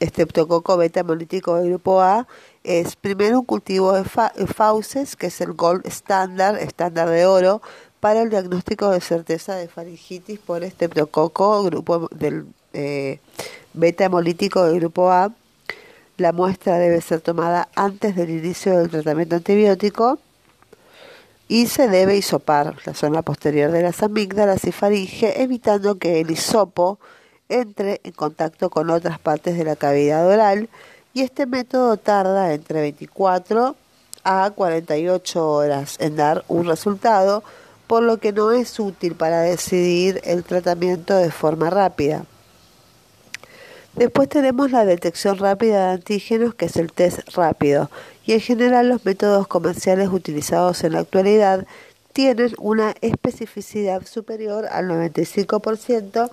estreptococo 0.02 0.76
beta 0.76 1.00
hemolítico 1.00 1.56
de 1.56 1.68
grupo 1.68 2.00
A 2.00 2.26
es 2.64 2.96
primero 2.96 3.40
un 3.40 3.44
cultivo 3.44 3.92
de 3.92 4.04
fauces, 4.04 5.16
que 5.16 5.28
es 5.28 5.40
el 5.40 5.52
gold 5.52 5.86
standard, 5.86 6.58
estándar 6.58 7.08
de 7.08 7.26
oro, 7.26 7.62
para 8.00 8.22
el 8.22 8.30
diagnóstico 8.30 8.90
de 8.90 9.00
certeza 9.00 9.54
de 9.54 9.68
faringitis 9.68 10.38
por 10.38 10.64
estreptococo 10.64 11.62
grupo 11.64 12.08
del 12.10 12.46
eh, 12.72 13.20
beta 13.74 14.04
hemolítico 14.04 14.64
del 14.64 14.80
grupo 14.80 15.10
A. 15.10 15.32
La 16.16 16.32
muestra 16.32 16.78
debe 16.78 17.00
ser 17.00 17.20
tomada 17.20 17.68
antes 17.74 18.14
del 18.16 18.30
inicio 18.30 18.76
del 18.78 18.90
tratamiento 18.90 19.36
antibiótico 19.36 20.18
y 21.48 21.66
se 21.66 21.88
debe 21.88 22.16
hisopar 22.16 22.76
la 22.86 22.94
zona 22.94 23.22
posterior 23.22 23.70
de 23.70 23.82
las 23.82 24.02
amígdalas 24.02 24.64
y 24.64 24.72
faringe, 24.72 25.42
evitando 25.42 25.98
que 25.98 26.20
el 26.20 26.30
hisopo 26.30 26.98
entre 27.60 28.00
en 28.04 28.12
contacto 28.12 28.70
con 28.70 28.90
otras 28.90 29.18
partes 29.18 29.56
de 29.56 29.64
la 29.64 29.76
cavidad 29.76 30.26
oral 30.26 30.68
y 31.14 31.22
este 31.22 31.46
método 31.46 31.96
tarda 31.96 32.54
entre 32.54 32.80
24 32.80 33.76
a 34.24 34.50
48 34.50 35.48
horas 35.48 35.96
en 35.98 36.16
dar 36.16 36.44
un 36.48 36.66
resultado, 36.66 37.42
por 37.86 38.02
lo 38.02 38.18
que 38.18 38.32
no 38.32 38.52
es 38.52 38.78
útil 38.80 39.14
para 39.14 39.42
decidir 39.42 40.20
el 40.24 40.44
tratamiento 40.44 41.16
de 41.16 41.30
forma 41.30 41.68
rápida. 41.70 42.24
Después 43.94 44.30
tenemos 44.30 44.70
la 44.70 44.86
detección 44.86 45.36
rápida 45.36 45.88
de 45.88 45.92
antígenos, 45.94 46.54
que 46.54 46.64
es 46.64 46.76
el 46.76 46.92
test 46.92 47.28
rápido, 47.34 47.90
y 48.24 48.32
en 48.32 48.40
general 48.40 48.88
los 48.88 49.04
métodos 49.04 49.46
comerciales 49.46 50.08
utilizados 50.08 50.82
en 50.84 50.94
la 50.94 51.00
actualidad 51.00 51.66
tienen 52.12 52.54
una 52.58 52.94
especificidad 53.00 54.06
superior 54.06 54.66
al 54.66 54.88
95% 54.88 56.30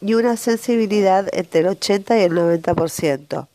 y 0.00 0.14
una 0.14 0.36
sensibilidad 0.36 1.28
entre 1.32 1.60
el 1.60 1.68
80 1.68 2.18
y 2.18 2.22
el 2.22 2.32
90%. 2.32 3.48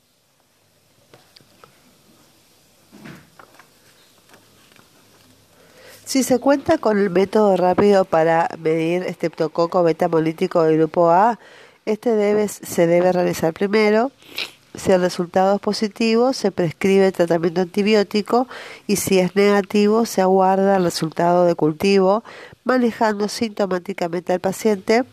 Si 6.09 6.23
se 6.23 6.39
cuenta 6.39 6.79
con 6.79 6.97
el 6.97 7.11
método 7.11 7.55
rápido 7.55 8.03
para 8.03 8.49
medir 8.57 9.03
estreptococo 9.03 9.83
beta 9.83 10.05
hemolítico 10.05 10.63
del 10.63 10.77
grupo 10.77 11.11
A, 11.11 11.37
este 11.85 12.15
debe, 12.15 12.47
se 12.47 12.87
debe 12.87 13.11
realizar 13.11 13.53
primero. 13.53 14.11
Si 14.75 14.91
el 14.91 15.01
resultado 15.01 15.55
es 15.55 15.61
positivo, 15.61 16.31
se 16.33 16.51
prescribe 16.51 17.07
el 17.07 17.13
tratamiento 17.13 17.61
antibiótico 17.61 18.47
y 18.85 18.97
si 18.97 19.19
es 19.19 19.35
negativo, 19.35 20.05
se 20.05 20.21
aguarda 20.21 20.77
el 20.77 20.83
resultado 20.83 21.45
de 21.45 21.55
cultivo, 21.55 22.23
manejando 22.63 23.27
sintomáticamente 23.27 24.31
al 24.31 24.39
paciente 24.39 25.05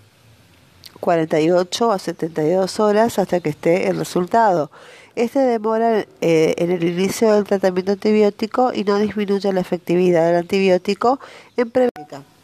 48 1.01 1.93
a 1.93 1.99
72 1.99 2.81
horas 2.81 3.19
hasta 3.19 3.41
que 3.41 3.51
esté 3.51 3.89
el 3.89 3.97
resultado. 3.97 4.71
Este 5.15 5.39
demora 5.39 6.01
eh, 6.21 6.55
en 6.59 6.71
el 6.71 6.85
inicio 6.85 7.33
del 7.33 7.45
tratamiento 7.45 7.93
antibiótico 7.93 8.73
y 8.75 8.85
no 8.85 8.99
disminuye 8.99 9.53
la 9.53 9.61
efectividad 9.61 10.27
del 10.27 10.37
antibiótico 10.37 11.19
en 11.57 11.71
prevención 11.71 12.36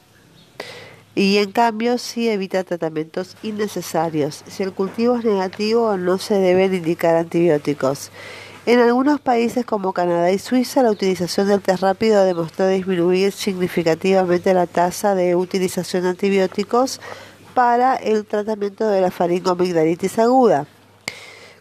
y 1.15 1.39
en 1.39 1.53
cambio 1.53 1.99
sí 1.99 2.29
evita 2.29 2.65
tratamientos 2.65 3.37
innecesarios. 3.43 4.45
Si 4.49 4.63
el 4.63 4.73
cultivo 4.73 5.17
es 5.17 5.25
negativo 5.25 5.97
no 5.97 6.19
se 6.19 6.35
deben 6.35 6.75
indicar 6.75 7.17
antibióticos. 7.17 8.11
En 8.65 8.79
algunos 8.79 9.21
países 9.21 9.67
como 9.67 9.93
Canadá 9.93 10.31
y 10.31 10.39
Suiza 10.39 10.83
la 10.83 10.93
utilización 10.93 11.49
del 11.49 11.61
test 11.61 11.83
rápido 11.83 12.25
demostró 12.25 12.69
disminuir 12.69 13.33
significativamente 13.33 14.55
la 14.55 14.67
tasa 14.67 15.15
de 15.15 15.35
utilización 15.35 16.05
de 16.05 16.11
antibióticos 16.11 17.01
para 17.55 17.97
el 17.97 18.25
tratamiento 18.25 18.89
de 18.89 19.01
la 19.01 19.11
faringomigdalitis 19.11 20.19
aguda. 20.19 20.67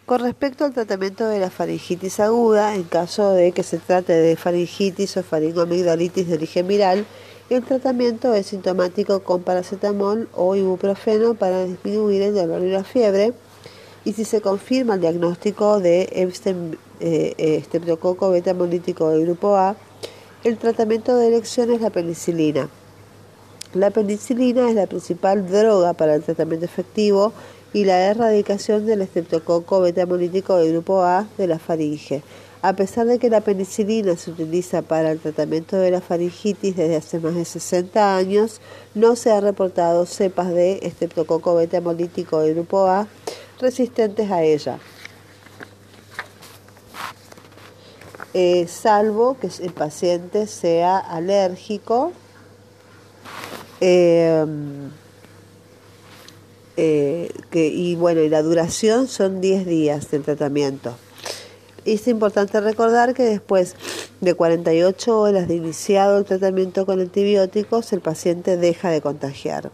Con 0.06 0.20
respecto 0.20 0.64
al 0.64 0.72
tratamiento 0.72 1.28
de 1.28 1.38
la 1.38 1.50
faringitis 1.50 2.20
aguda, 2.20 2.74
en 2.74 2.84
caso 2.84 3.32
de 3.32 3.52
que 3.52 3.62
se 3.62 3.78
trate 3.78 4.12
de 4.12 4.36
faringitis 4.36 5.16
o 5.16 5.22
faringomigdalitis 5.22 6.28
de 6.28 6.34
origen 6.34 6.66
viral, 6.66 7.06
el 7.54 7.62
tratamiento 7.64 8.32
es 8.34 8.46
sintomático 8.46 9.20
con 9.20 9.42
paracetamol 9.42 10.28
o 10.34 10.56
ibuprofeno 10.56 11.34
para 11.34 11.64
disminuir 11.64 12.22
el 12.22 12.34
dolor 12.34 12.62
y 12.62 12.70
la 12.70 12.84
fiebre. 12.84 13.32
Y 14.04 14.14
si 14.14 14.24
se 14.24 14.40
confirma 14.40 14.94
el 14.94 15.00
diagnóstico 15.00 15.78
de 15.78 16.08
Epstein, 16.12 16.78
eh, 17.00 17.34
estreptococo 17.36 18.30
beta 18.30 18.50
hemolítico 18.50 19.10
del 19.10 19.24
grupo 19.26 19.56
A, 19.56 19.76
el 20.44 20.56
tratamiento 20.56 21.16
de 21.16 21.28
elección 21.28 21.70
es 21.70 21.80
la 21.80 21.90
penicilina. 21.90 22.68
La 23.74 23.90
penicilina 23.90 24.68
es 24.68 24.74
la 24.74 24.86
principal 24.86 25.48
droga 25.48 25.92
para 25.92 26.14
el 26.14 26.22
tratamiento 26.22 26.64
efectivo 26.64 27.32
y 27.72 27.84
la 27.84 27.98
erradicación 28.10 28.86
del 28.86 29.02
estreptococo 29.02 29.80
beta 29.80 30.02
hemolítico 30.02 30.56
del 30.56 30.72
grupo 30.72 31.02
A 31.02 31.26
de 31.38 31.46
la 31.46 31.58
faringe. 31.58 32.22
A 32.64 32.74
pesar 32.74 33.06
de 33.06 33.18
que 33.18 33.28
la 33.28 33.40
penicilina 33.40 34.16
se 34.16 34.30
utiliza 34.30 34.82
para 34.82 35.10
el 35.10 35.18
tratamiento 35.18 35.76
de 35.76 35.90
la 35.90 36.00
faringitis 36.00 36.76
desde 36.76 36.94
hace 36.94 37.18
más 37.18 37.34
de 37.34 37.44
60 37.44 38.16
años, 38.16 38.60
no 38.94 39.16
se 39.16 39.32
ha 39.32 39.40
reportado 39.40 40.06
cepas 40.06 40.48
de 40.50 40.78
estreptococo 40.82 41.56
beta 41.56 41.78
hemolítico 41.78 42.38
del 42.38 42.54
grupo 42.54 42.86
A 42.86 43.08
resistentes 43.60 44.30
a 44.30 44.44
ella. 44.44 44.78
Eh, 48.32 48.68
salvo 48.68 49.36
que 49.40 49.48
el 49.60 49.72
paciente 49.72 50.46
sea 50.46 50.98
alérgico 50.98 52.12
eh, 53.80 54.46
eh, 56.76 57.28
y 57.52 57.96
bueno, 57.96 58.20
y 58.20 58.28
la 58.28 58.42
duración 58.42 59.08
son 59.08 59.40
10 59.40 59.66
días 59.66 60.12
del 60.12 60.22
tratamiento. 60.22 60.96
Es 61.84 62.06
importante 62.06 62.60
recordar 62.60 63.12
que 63.12 63.24
después 63.24 63.74
de 64.20 64.34
48 64.34 65.18
horas 65.18 65.48
de 65.48 65.56
iniciado 65.56 66.16
el 66.16 66.24
tratamiento 66.24 66.86
con 66.86 67.00
antibióticos, 67.00 67.92
el 67.92 68.00
paciente 68.00 68.56
deja 68.56 68.90
de 68.90 69.00
contagiar. 69.00 69.72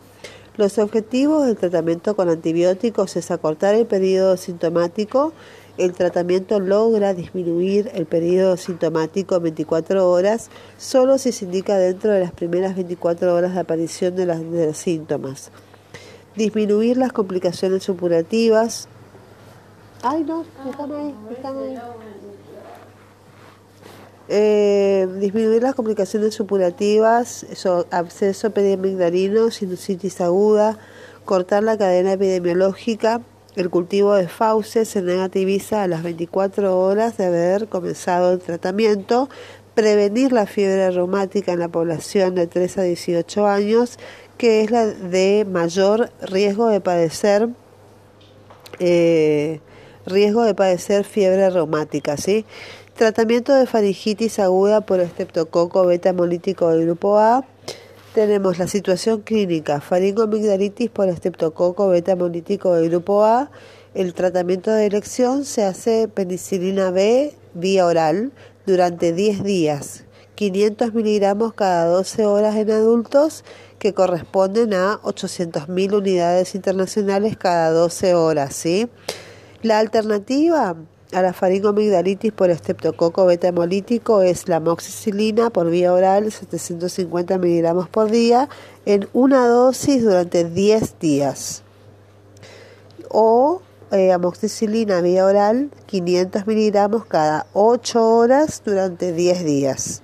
Los 0.57 0.79
objetivos 0.79 1.45
del 1.47 1.59
tratamiento 1.59 2.17
con 2.17 2.31
antibióticos 2.31 3.15
es 3.17 3.31
acortar 3.31 3.75
el 3.75 3.85
periodo 3.87 4.39
sintomático. 4.39 5.35
El 5.77 5.93
tratamiento 5.93 6.61
logra 6.61 7.13
disminuir 7.13 7.91
el 7.95 8.07
periodo 8.07 8.57
sintomático 8.57 9.37
en 9.37 9.43
24 9.43 10.11
horas 10.11 10.49
solo 10.79 11.19
si 11.19 11.31
se 11.31 11.45
indica 11.45 11.77
dentro 11.77 12.11
de 12.11 12.21
las 12.21 12.33
primeras 12.33 12.75
24 12.75 13.35
horas 13.35 13.53
de 13.53 13.61
aparición 13.61 14.17
de, 14.17 14.25
de 14.25 14.67
los 14.67 14.79
síntomas. 14.79 15.51
Disminuir 16.37 16.97
las 16.97 17.13
complicaciones 17.13 17.83
supurativas, 17.83 18.89
Ay, 20.03 20.25
no, 20.25 20.45
están 20.69 20.93
ahí, 20.93 21.15
están 21.31 21.59
ahí. 21.59 21.79
Eh, 24.31 25.09
disminuir 25.19 25.63
las 25.63 25.75
complicaciones 25.75 26.35
supurativas, 26.35 27.47
absceso 27.91 28.51
periamigdalino, 28.51 29.51
sinusitis 29.51 30.21
aguda, 30.21 30.79
cortar 31.25 31.63
la 31.63 31.79
cadena 31.79 32.13
epidemiológica. 32.13 33.23
El 33.57 33.71
cultivo 33.71 34.15
de 34.15 34.29
fauces 34.29 34.89
se 34.89 35.03
negativiza 35.03 35.83
a 35.83 35.89
las 35.89 36.03
24 36.05 36.79
horas 36.79 37.17
de 37.17 37.27
haber 37.27 37.69
comenzado 37.69 38.35
el 38.35 38.39
tratamiento. 38.39 39.29
Prevenir 39.75 40.31
la 40.31 40.47
fiebre 40.47 40.91
reumática 40.91 41.53
en 41.53 41.59
la 41.59 41.69
población 41.69 42.35
de 42.35 42.47
3 42.47 42.79
a 42.79 42.83
18 42.83 43.47
años, 43.47 43.99
que 44.37 44.61
es 44.61 44.71
la 44.71 44.87
de 44.87 45.45
mayor 45.51 46.11
riesgo 46.21 46.69
de 46.69 46.81
padecer. 46.81 47.49
Eh, 48.79 49.61
riesgo 50.09 50.43
de 50.43 50.55
padecer 50.55 51.05
fiebre 51.05 51.49
reumática, 51.51 52.17
¿sí? 52.17 52.45
Tratamiento 52.97 53.55
de 53.55 53.67
faringitis 53.67 54.39
aguda 54.39 54.81
por 54.81 55.01
estreptococo 55.01 55.87
beta 55.87 56.09
hemolítico 56.09 56.71
del 56.71 56.87
grupo 56.87 57.19
A. 57.19 57.45
Tenemos 58.15 58.59
la 58.59 58.67
situación 58.67 59.21
clínica, 59.21 59.81
faringomigdalitis 59.81 60.91
por 60.91 61.09
estreptococo 61.09 61.89
beta 61.89 62.13
hemolítico 62.13 62.75
del 62.75 62.91
grupo 62.91 63.25
A. 63.25 63.51
El 63.95 64.15
tratamiento 64.15 64.71
de 64.73 64.87
elección 64.87 65.45
se 65.45 65.63
hace 65.63 66.09
penicilina 66.09 66.91
B 66.91 67.35
vía 67.55 67.87
oral 67.87 68.33
durante 68.67 69.13
10 69.13 69.45
días, 69.45 70.05
500 70.35 70.93
miligramos 70.93 71.55
cada 71.55 71.87
12 71.87 72.27
horas 72.27 72.57
en 72.57 72.71
adultos, 72.71 73.45
que 73.79 73.95
corresponden 73.95 74.75
a 74.75 75.01
800.000 75.03 75.97
unidades 75.97 76.55
internacionales 76.55 77.37
cada 77.37 77.71
12 77.71 78.15
horas. 78.15 78.55
¿sí? 78.55 78.89
La 79.63 79.81
alternativa 79.81 80.77
a 81.13 81.23
la 81.23 81.33
faringomigdalitis 81.33 82.33
por 82.33 82.51
estreptococo 82.51 83.27
beta 83.27 83.49
hemolítico 83.49 84.23
es 84.23 84.47
la 84.47 84.57
amoxicilina 84.57 85.51
por 85.51 85.69
vía 85.69 85.93
oral 85.93 86.31
750 86.31 87.39
miligramos 87.39 87.89
por 87.89 88.09
día 88.09 88.49
en 88.87 89.09
una 89.13 89.49
dosis 89.49 90.05
durante 90.05 90.45
10 90.45 91.01
días 91.01 91.63
o 93.09 93.61
eh, 93.91 94.13
amoxicilina 94.13 95.01
vía 95.01 95.25
oral 95.25 95.71
500 95.87 96.47
miligramos 96.47 97.05
cada 97.07 97.47
8 97.55 98.17
horas 98.17 98.63
durante 98.65 99.13
10 99.13 99.45
días. 99.45 100.03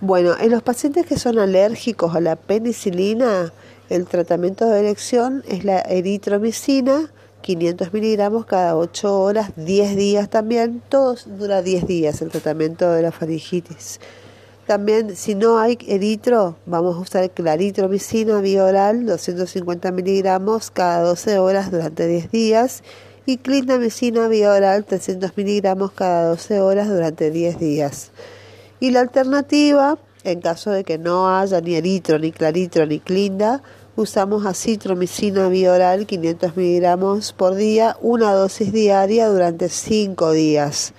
Bueno, 0.00 0.34
en 0.40 0.50
los 0.50 0.62
pacientes 0.62 1.06
que 1.06 1.18
son 1.18 1.38
alérgicos 1.38 2.16
a 2.16 2.20
la 2.20 2.34
penicilina, 2.34 3.52
el 3.90 4.06
tratamiento 4.06 4.68
de 4.68 4.80
elección 4.80 5.44
es 5.46 5.64
la 5.64 5.78
eritromicina 5.80 7.12
500 7.44 7.92
miligramos 7.92 8.46
cada 8.46 8.74
8 8.74 9.20
horas, 9.20 9.50
10 9.56 9.96
días 9.96 10.30
también, 10.30 10.80
todos 10.88 11.26
dura 11.38 11.60
10 11.60 11.86
días 11.86 12.22
el 12.22 12.30
tratamiento 12.30 12.90
de 12.90 13.02
la 13.02 13.12
faringitis. 13.12 14.00
También, 14.66 15.14
si 15.14 15.34
no 15.34 15.58
hay 15.58 15.76
eritro, 15.86 16.56
vamos 16.64 16.96
a 16.96 17.00
usar 17.00 17.30
claritromicina 17.30 18.40
vía 18.40 18.64
oral, 18.64 19.04
250 19.04 19.92
miligramos 19.92 20.70
cada 20.70 21.02
12 21.02 21.38
horas 21.38 21.70
durante 21.70 22.06
10 22.06 22.30
días, 22.30 22.82
y 23.26 23.36
clindamicina 23.36 24.26
vía 24.26 24.50
oral, 24.50 24.86
300 24.86 25.36
miligramos 25.36 25.92
cada 25.92 26.30
12 26.30 26.62
horas 26.62 26.88
durante 26.88 27.30
10 27.30 27.58
días. 27.58 28.10
Y 28.80 28.90
la 28.90 29.00
alternativa, 29.00 29.98
en 30.22 30.40
caso 30.40 30.70
de 30.70 30.82
que 30.82 30.96
no 30.96 31.28
haya 31.28 31.60
ni 31.60 31.74
eritro, 31.74 32.18
ni 32.18 32.32
claritro, 32.32 32.86
ni 32.86 33.00
clinda, 33.00 33.62
usamos 33.96 34.46
acitromicina 34.46 35.46
oral 35.46 36.06
500 36.06 36.56
miligramos 36.56 37.32
por 37.32 37.54
día, 37.54 37.96
una 38.00 38.32
dosis 38.32 38.72
diaria 38.72 39.28
durante 39.28 39.68
5 39.68 40.32
días. 40.32 40.92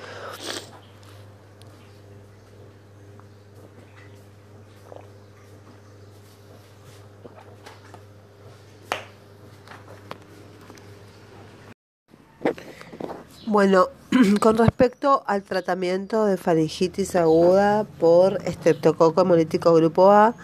Bueno, 13.48 13.90
con 14.42 14.58
respecto 14.58 15.24
al 15.28 15.44
tratamiento 15.44 16.26
de 16.26 16.36
faringitis 16.36 17.16
aguda 17.16 17.86
por 18.00 18.42
estreptococo 18.44 19.22
hemolítico 19.22 19.74
grupo 19.74 20.12
A, 20.12 20.36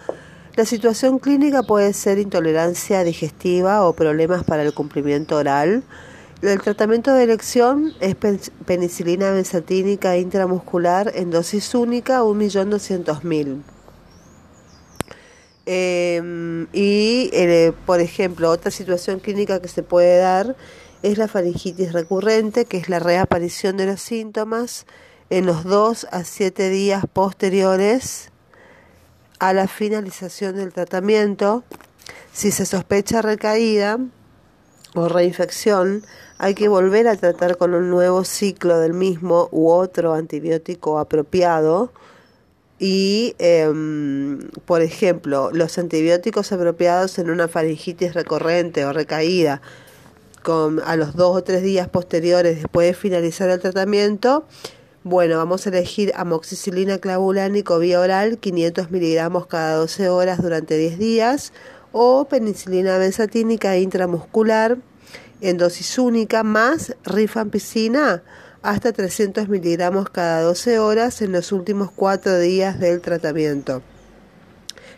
la 0.54 0.66
situación 0.66 1.18
clínica 1.18 1.62
puede 1.62 1.92
ser 1.94 2.18
intolerancia 2.18 3.04
digestiva 3.04 3.86
o 3.86 3.94
problemas 3.94 4.44
para 4.44 4.62
el 4.62 4.74
cumplimiento 4.74 5.36
oral. 5.36 5.82
El 6.42 6.60
tratamiento 6.60 7.14
de 7.14 7.22
elección 7.22 7.92
es 8.00 8.16
penicilina 8.66 9.30
benzatínica 9.30 10.16
intramuscular 10.16 11.12
en 11.14 11.30
dosis 11.30 11.74
única, 11.74 12.22
1.200.000. 12.22 13.62
Eh, 15.64 16.66
y, 16.72 17.30
por 17.86 18.00
ejemplo, 18.00 18.50
otra 18.50 18.70
situación 18.70 19.20
clínica 19.20 19.62
que 19.62 19.68
se 19.68 19.82
puede 19.82 20.18
dar 20.18 20.56
es 21.02 21.16
la 21.16 21.28
faringitis 21.28 21.92
recurrente, 21.92 22.64
que 22.64 22.76
es 22.76 22.88
la 22.88 22.98
reaparición 22.98 23.76
de 23.76 23.86
los 23.86 24.02
síntomas 24.02 24.86
en 25.30 25.46
los 25.46 25.64
2 25.64 26.08
a 26.10 26.24
7 26.24 26.68
días 26.68 27.04
posteriores 27.10 28.31
a 29.42 29.52
la 29.52 29.66
finalización 29.66 30.54
del 30.54 30.72
tratamiento, 30.72 31.64
si 32.32 32.52
se 32.52 32.64
sospecha 32.64 33.22
recaída 33.22 33.98
o 34.94 35.08
reinfección, 35.08 36.04
hay 36.38 36.54
que 36.54 36.68
volver 36.68 37.08
a 37.08 37.16
tratar 37.16 37.56
con 37.56 37.74
un 37.74 37.90
nuevo 37.90 38.22
ciclo 38.22 38.78
del 38.78 38.94
mismo 38.94 39.48
u 39.50 39.68
otro 39.68 40.14
antibiótico 40.14 41.00
apropiado. 41.00 41.92
Y, 42.78 43.34
em, 43.40 44.48
por 44.64 44.80
ejemplo, 44.80 45.50
los 45.52 45.76
antibióticos 45.76 46.52
apropiados 46.52 47.18
en 47.18 47.28
una 47.28 47.48
faringitis 47.48 48.14
recurrente 48.14 48.84
o 48.84 48.92
recaída 48.92 49.60
con, 50.44 50.80
a 50.86 50.94
los 50.94 51.16
dos 51.16 51.36
o 51.36 51.42
tres 51.42 51.64
días 51.64 51.88
posteriores 51.88 52.58
después 52.58 52.86
de 52.86 52.94
finalizar 52.94 53.48
el 53.50 53.58
tratamiento, 53.58 54.44
bueno, 55.04 55.36
vamos 55.36 55.66
a 55.66 55.70
elegir 55.70 56.12
amoxicilina 56.14 56.98
clavulánico 56.98 57.78
vía 57.80 57.98
oral, 57.98 58.38
500 58.38 58.92
miligramos 58.92 59.46
cada 59.46 59.76
12 59.76 60.08
horas 60.08 60.40
durante 60.40 60.76
10 60.76 60.98
días, 60.98 61.52
o 61.90 62.26
penicilina 62.26 62.98
benzatínica 62.98 63.76
intramuscular 63.76 64.78
en 65.40 65.58
dosis 65.58 65.98
única, 65.98 66.44
más 66.44 66.94
rifampicina 67.04 68.22
hasta 68.62 68.92
300 68.92 69.48
miligramos 69.48 70.08
cada 70.08 70.42
12 70.42 70.78
horas 70.78 71.20
en 71.20 71.32
los 71.32 71.50
últimos 71.50 71.90
4 71.90 72.38
días 72.38 72.78
del 72.78 73.00
tratamiento. 73.00 73.82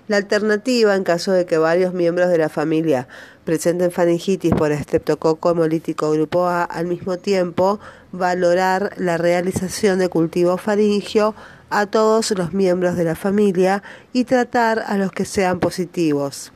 La 0.07 0.19
alternativa, 0.19 0.95
en 0.95 1.03
caso 1.03 1.33
de 1.33 1.47
que 1.47 1.57
varios 1.57 1.95
miembros 1.95 2.29
de 2.29 2.37
la 2.37 2.51
familia 2.51 3.09
presenten 3.45 3.91
faringitis 3.91 4.53
por 4.53 4.71
estreptococo 4.71 5.51
hemolítico 5.51 6.11
grupo 6.11 6.45
A 6.45 6.63
al 6.63 6.87
mismo 6.87 7.17
tiempo, 7.17 7.81
valorar 8.17 8.95
la 8.97 9.17
realización 9.17 9.99
de 9.99 10.09
cultivo 10.09 10.57
faringio 10.57 11.35
a 11.71 11.87
todos 11.87 12.31
los 12.33 12.53
miembros 12.53 12.97
de 12.97 13.05
la 13.05 13.17
familia 13.17 13.83
y 14.13 14.25
tratar 14.25 14.85
a 14.87 14.97
los 14.97 15.13
que 15.13 15.25
sean 15.25 15.61
positivos. 15.61 16.53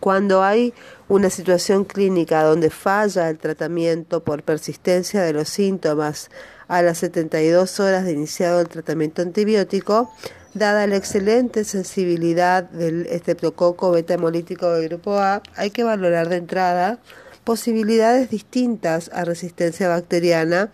Cuando 0.00 0.42
hay 0.42 0.74
una 1.08 1.30
situación 1.30 1.84
clínica 1.84 2.42
donde 2.42 2.70
falla 2.70 3.30
el 3.30 3.38
tratamiento 3.38 4.22
por 4.22 4.42
persistencia 4.42 5.22
de 5.22 5.32
los 5.32 5.48
síntomas 5.48 6.30
a 6.68 6.82
las 6.82 6.98
72 6.98 7.80
horas 7.80 8.04
de 8.04 8.12
iniciado 8.12 8.60
el 8.60 8.68
tratamiento 8.68 9.22
antibiótico, 9.22 10.10
Dada 10.54 10.86
la 10.86 10.94
excelente 10.94 11.64
sensibilidad 11.64 12.62
del 12.62 13.06
estreptococo 13.06 13.90
beta 13.90 14.14
hemolítico 14.14 14.70
del 14.70 14.88
grupo 14.88 15.18
A, 15.18 15.42
hay 15.56 15.70
que 15.70 15.82
valorar 15.82 16.28
de 16.28 16.36
entrada 16.36 17.00
posibilidades 17.44 18.30
distintas 18.30 19.10
a 19.12 19.24
resistencia 19.24 19.88
bacteriana 19.88 20.72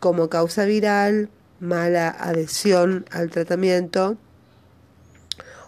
como 0.00 0.28
causa 0.28 0.64
viral, 0.64 1.28
mala 1.60 2.08
adhesión 2.08 3.06
al 3.10 3.30
tratamiento 3.30 4.16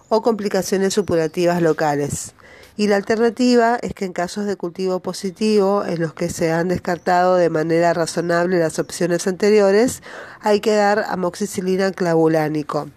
o 0.09 0.23
complicaciones 0.23 0.95
supurativas 0.95 1.63
locales. 1.63 2.35
Y 2.77 2.89
la 2.89 2.97
alternativa 2.97 3.79
es 3.83 3.95
que 3.95 4.05
en 4.05 4.13
casos 4.13 4.47
de 4.47 4.57
cultivo 4.57 4.99
positivo, 4.99 5.85
en 5.85 6.01
los 6.01 6.13
que 6.13 6.29
se 6.29 6.51
han 6.51 6.69
descartado 6.69 7.37
de 7.37 7.49
manera 7.49 7.95
razonable 7.95 8.59
las 8.59 8.81
opciones 8.81 9.29
anteriores, 9.29 10.03
hay 10.41 10.61
que 10.61 10.75
dar 10.75 11.05
amoxicilina 11.09 11.93
clavulánico. 11.93 12.89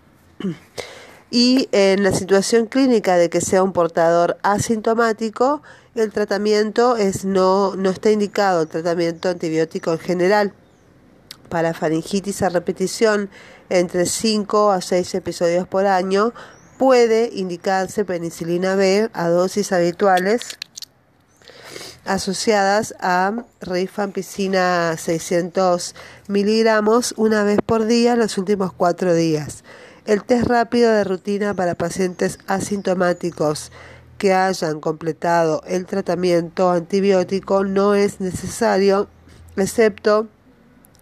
Y 1.29 1.69
en 1.73 2.03
la 2.03 2.11
situación 2.11 2.65
clínica 2.67 3.17
de 3.17 3.29
que 3.29 3.41
sea 3.41 3.61
un 3.61 3.73
portador 3.73 4.37
asintomático, 4.41 5.61
el 6.03 6.11
tratamiento 6.11 6.97
es 6.97 7.25
no, 7.25 7.75
no 7.75 7.89
está 7.89 8.11
indicado 8.11 8.61
el 8.61 8.67
tratamiento 8.67 9.29
antibiótico 9.29 9.91
en 9.93 9.99
general. 9.99 10.53
Para 11.49 11.73
faringitis 11.73 12.41
a 12.41 12.49
repetición 12.49 13.29
entre 13.69 14.05
5 14.05 14.71
a 14.71 14.81
6 14.81 15.15
episodios 15.15 15.67
por 15.67 15.85
año, 15.85 16.33
puede 16.77 17.29
indicarse 17.33 18.05
penicilina 18.05 18.75
B 18.75 19.09
a 19.13 19.29
dosis 19.29 19.71
habituales 19.71 20.57
asociadas 22.05 22.95
a 22.99 23.43
rifampicina 23.59 24.95
600 24.97 25.93
miligramos 26.27 27.13
una 27.17 27.43
vez 27.43 27.59
por 27.65 27.85
día 27.85 28.15
los 28.15 28.37
últimos 28.37 28.71
cuatro 28.71 29.13
días. 29.13 29.63
El 30.05 30.23
test 30.23 30.47
rápido 30.47 30.91
de 30.93 31.03
rutina 31.03 31.53
para 31.53 31.75
pacientes 31.75 32.39
asintomáticos 32.47 33.71
que 34.17 34.33
hayan 34.33 34.79
completado 34.79 35.61
el 35.67 35.85
tratamiento 35.85 36.69
antibiótico 36.71 37.63
no 37.63 37.95
es 37.95 38.19
necesario, 38.19 39.07
excepto 39.55 40.27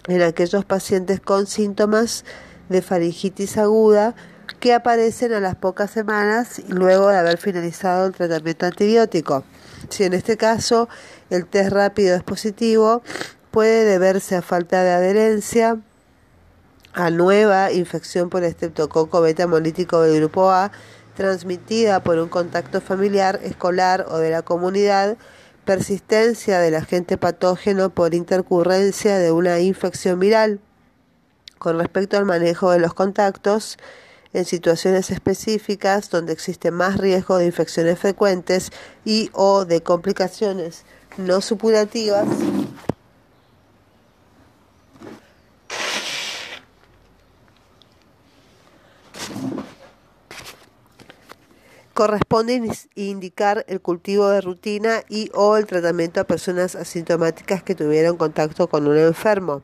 en 0.08 0.22
aquellos 0.22 0.66
pacientes 0.66 1.20
con 1.20 1.48
síntomas 1.48 2.26
de 2.70 2.82
faringitis 2.82 3.58
aguda 3.58 4.16
que 4.60 4.74
aparecen 4.74 5.34
a 5.34 5.40
las 5.40 5.56
pocas 5.56 5.92
semanas 5.92 6.62
luego 6.68 7.10
de 7.10 7.18
haber 7.18 7.38
finalizado 7.38 8.08
el 8.08 8.14
tratamiento 8.14 8.66
antibiótico. 8.66 9.44
Si 9.90 10.04
en 10.04 10.14
este 10.14 10.38
caso 10.38 10.90
el 11.30 11.46
test 11.48 11.72
rápido 11.72 12.16
es 12.16 12.24
positivo, 12.24 13.02
puede 13.52 13.86
deberse 13.86 14.36
a 14.36 14.42
falta 14.42 14.84
de 14.84 14.92
adherencia, 14.92 15.80
a 16.94 17.10
nueva 17.10 17.72
infección 17.72 18.30
por 18.30 18.44
estreptococo 18.44 19.22
beta 19.22 19.44
hemolítico 19.44 20.02
del 20.02 20.22
grupo 20.22 20.50
A 20.50 20.72
transmitida 21.16 22.04
por 22.04 22.20
un 22.20 22.30
contacto 22.30 22.82
familiar, 22.82 23.40
escolar 23.44 24.06
o 24.10 24.18
de 24.18 24.30
la 24.30 24.42
comunidad, 24.42 25.18
persistencia 25.66 26.60
del 26.60 26.76
agente 26.76 27.18
patógeno 27.18 27.90
por 27.90 28.14
intercurrencia 28.14 29.18
de 29.18 29.32
una 29.32 29.60
infección 29.60 30.20
viral. 30.20 30.60
Con 31.58 31.80
respecto 31.80 32.18
al 32.18 32.26
manejo 32.26 32.72
de 32.72 32.80
los 32.80 32.94
contactos, 32.94 33.78
en 34.34 34.46
situaciones 34.46 35.12
específicas 35.12 36.10
donde 36.10 36.34
existe 36.34 36.70
más 36.70 36.98
riesgo 36.98 37.38
de 37.38 37.46
infecciones 37.46 37.98
frecuentes 37.98 38.72
y 39.06 39.30
o 39.32 39.64
de 39.64 39.82
complicaciones 39.82 40.84
no 41.18 41.40
supurativas, 41.40 42.28
corresponde 51.96 52.62
indicar 52.96 53.66
el 53.70 53.80
cultivo 53.80 54.28
de 54.28 54.42
rutina 54.42 55.02
y 55.10 55.32
o 55.34 55.56
el 55.56 55.66
tratamiento 55.66 56.20
a 56.20 56.26
personas 56.26 56.76
asintomáticas 56.76 57.64
que 57.64 57.74
tuvieron 57.74 58.18
contacto 58.18 58.68
con 58.68 58.86
un 58.86 58.98
enfermo. 58.98 59.64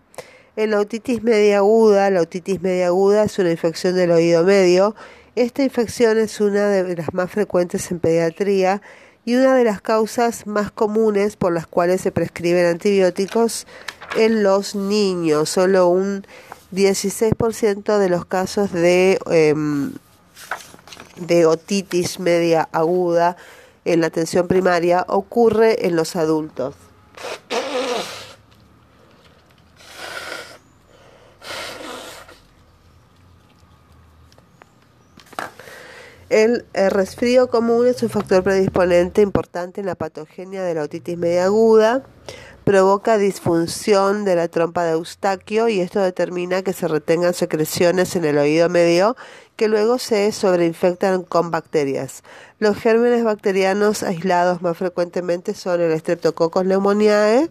En 0.55 0.71
la 0.71 0.79
otitis 0.79 1.21
media 1.23 1.57
aguda, 1.57 2.09
la 2.09 2.21
otitis 2.21 2.61
media 2.61 2.87
aguda 2.87 3.25
es 3.25 3.37
una 3.37 3.51
infección 3.51 3.95
del 3.95 4.11
oído 4.11 4.45
medio. 4.45 4.95
Esta 5.35 5.61
infección 5.61 6.17
es 6.17 6.39
una 6.39 6.69
de 6.69 6.95
las 6.95 7.13
más 7.13 7.29
frecuentes 7.29 7.91
en 7.91 7.99
pediatría 7.99 8.81
y 9.25 9.35
una 9.35 9.53
de 9.53 9.65
las 9.65 9.81
causas 9.81 10.47
más 10.47 10.71
comunes 10.71 11.35
por 11.35 11.51
las 11.51 11.67
cuales 11.67 11.99
se 11.99 12.13
prescriben 12.13 12.65
antibióticos 12.65 13.67
en 14.15 14.41
los 14.41 14.73
niños. 14.73 15.49
Solo 15.49 15.89
un 15.89 16.25
16% 16.73 17.97
de 17.97 18.09
los 18.09 18.25
casos 18.25 18.71
de 18.71 19.19
em, 19.29 19.91
de 21.27 21.45
otitis 21.45 22.19
media 22.19 22.67
aguda 22.71 23.37
en 23.85 24.01
la 24.01 24.07
atención 24.07 24.47
primaria 24.47 25.05
ocurre 25.07 25.87
en 25.87 25.95
los 25.95 26.15
adultos. 26.15 26.75
El, 36.29 36.63
resfrío 36.73 37.49
común 37.49 37.87
es 37.87 38.01
un 38.03 38.09
factor 38.09 38.41
predisponente 38.41 39.21
importante 39.21 39.81
en 39.81 39.85
la 39.85 39.95
patogenia 39.95 40.63
de 40.63 40.73
la 40.73 40.83
otitis 40.83 41.17
media 41.17 41.43
aguda 41.43 42.03
provoca 42.71 43.17
disfunción 43.17 44.23
de 44.23 44.37
la 44.37 44.47
trompa 44.47 44.85
de 44.85 44.93
Eustaquio 44.93 45.67
y 45.67 45.81
esto 45.81 45.99
determina 45.99 46.61
que 46.61 46.71
se 46.71 46.87
retengan 46.87 47.33
secreciones 47.33 48.15
en 48.15 48.23
el 48.23 48.37
oído 48.37 48.69
medio 48.69 49.17
que 49.57 49.67
luego 49.67 49.99
se 49.99 50.31
sobreinfectan 50.31 51.23
con 51.23 51.51
bacterias. 51.51 52.23
Los 52.59 52.77
gérmenes 52.77 53.25
bacterianos 53.25 54.03
aislados 54.03 54.61
más 54.61 54.77
frecuentemente 54.77 55.53
son 55.53 55.81
el 55.81 55.99
Streptococcus 55.99 56.63
pneumoniae, 56.63 57.49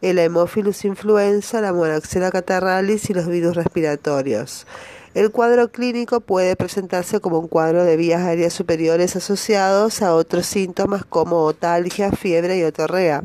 el 0.00 0.18
Haemophilus 0.18 0.86
influenza, 0.86 1.60
la 1.60 1.74
Moraxella 1.74 2.30
catarrhalis 2.30 3.10
y 3.10 3.12
los 3.12 3.26
virus 3.26 3.54
respiratorios. 3.54 4.66
El 5.12 5.32
cuadro 5.32 5.70
clínico 5.70 6.20
puede 6.20 6.56
presentarse 6.56 7.20
como 7.20 7.40
un 7.40 7.48
cuadro 7.48 7.84
de 7.84 7.98
vías 7.98 8.22
aéreas 8.22 8.54
superiores 8.54 9.16
asociados 9.16 10.00
a 10.00 10.14
otros 10.14 10.46
síntomas 10.46 11.04
como 11.04 11.42
otalgia, 11.44 12.10
fiebre 12.10 12.56
y 12.56 12.62
otorrea. 12.62 13.22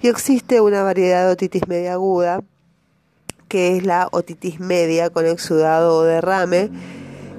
Y 0.00 0.08
existe 0.08 0.60
una 0.60 0.82
variedad 0.82 1.26
de 1.26 1.32
otitis 1.32 1.66
media 1.68 1.94
aguda, 1.94 2.42
que 3.48 3.76
es 3.76 3.84
la 3.84 4.08
otitis 4.10 4.60
media 4.60 5.10
con 5.10 5.26
exudado 5.26 5.96
o 5.96 6.02
derrame, 6.02 6.70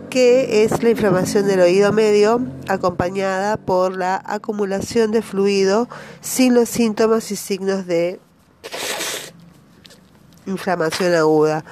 que 0.10 0.63
es 0.63 0.84
la 0.84 0.91
inflamación 0.91 1.47
del 1.47 1.60
oído 1.60 1.91
medio 1.91 2.39
acompañada 2.67 3.58
por 3.58 3.97
la 3.97 4.21
acumulación 4.23 5.12
de 5.12 5.23
fluido 5.23 5.89
sin 6.21 6.54
los 6.54 6.69
síntomas 6.69 7.32
y 7.32 7.36
signos 7.36 7.88
de 7.88 8.19
inflamación 10.45 11.15
aguda. 11.15 11.65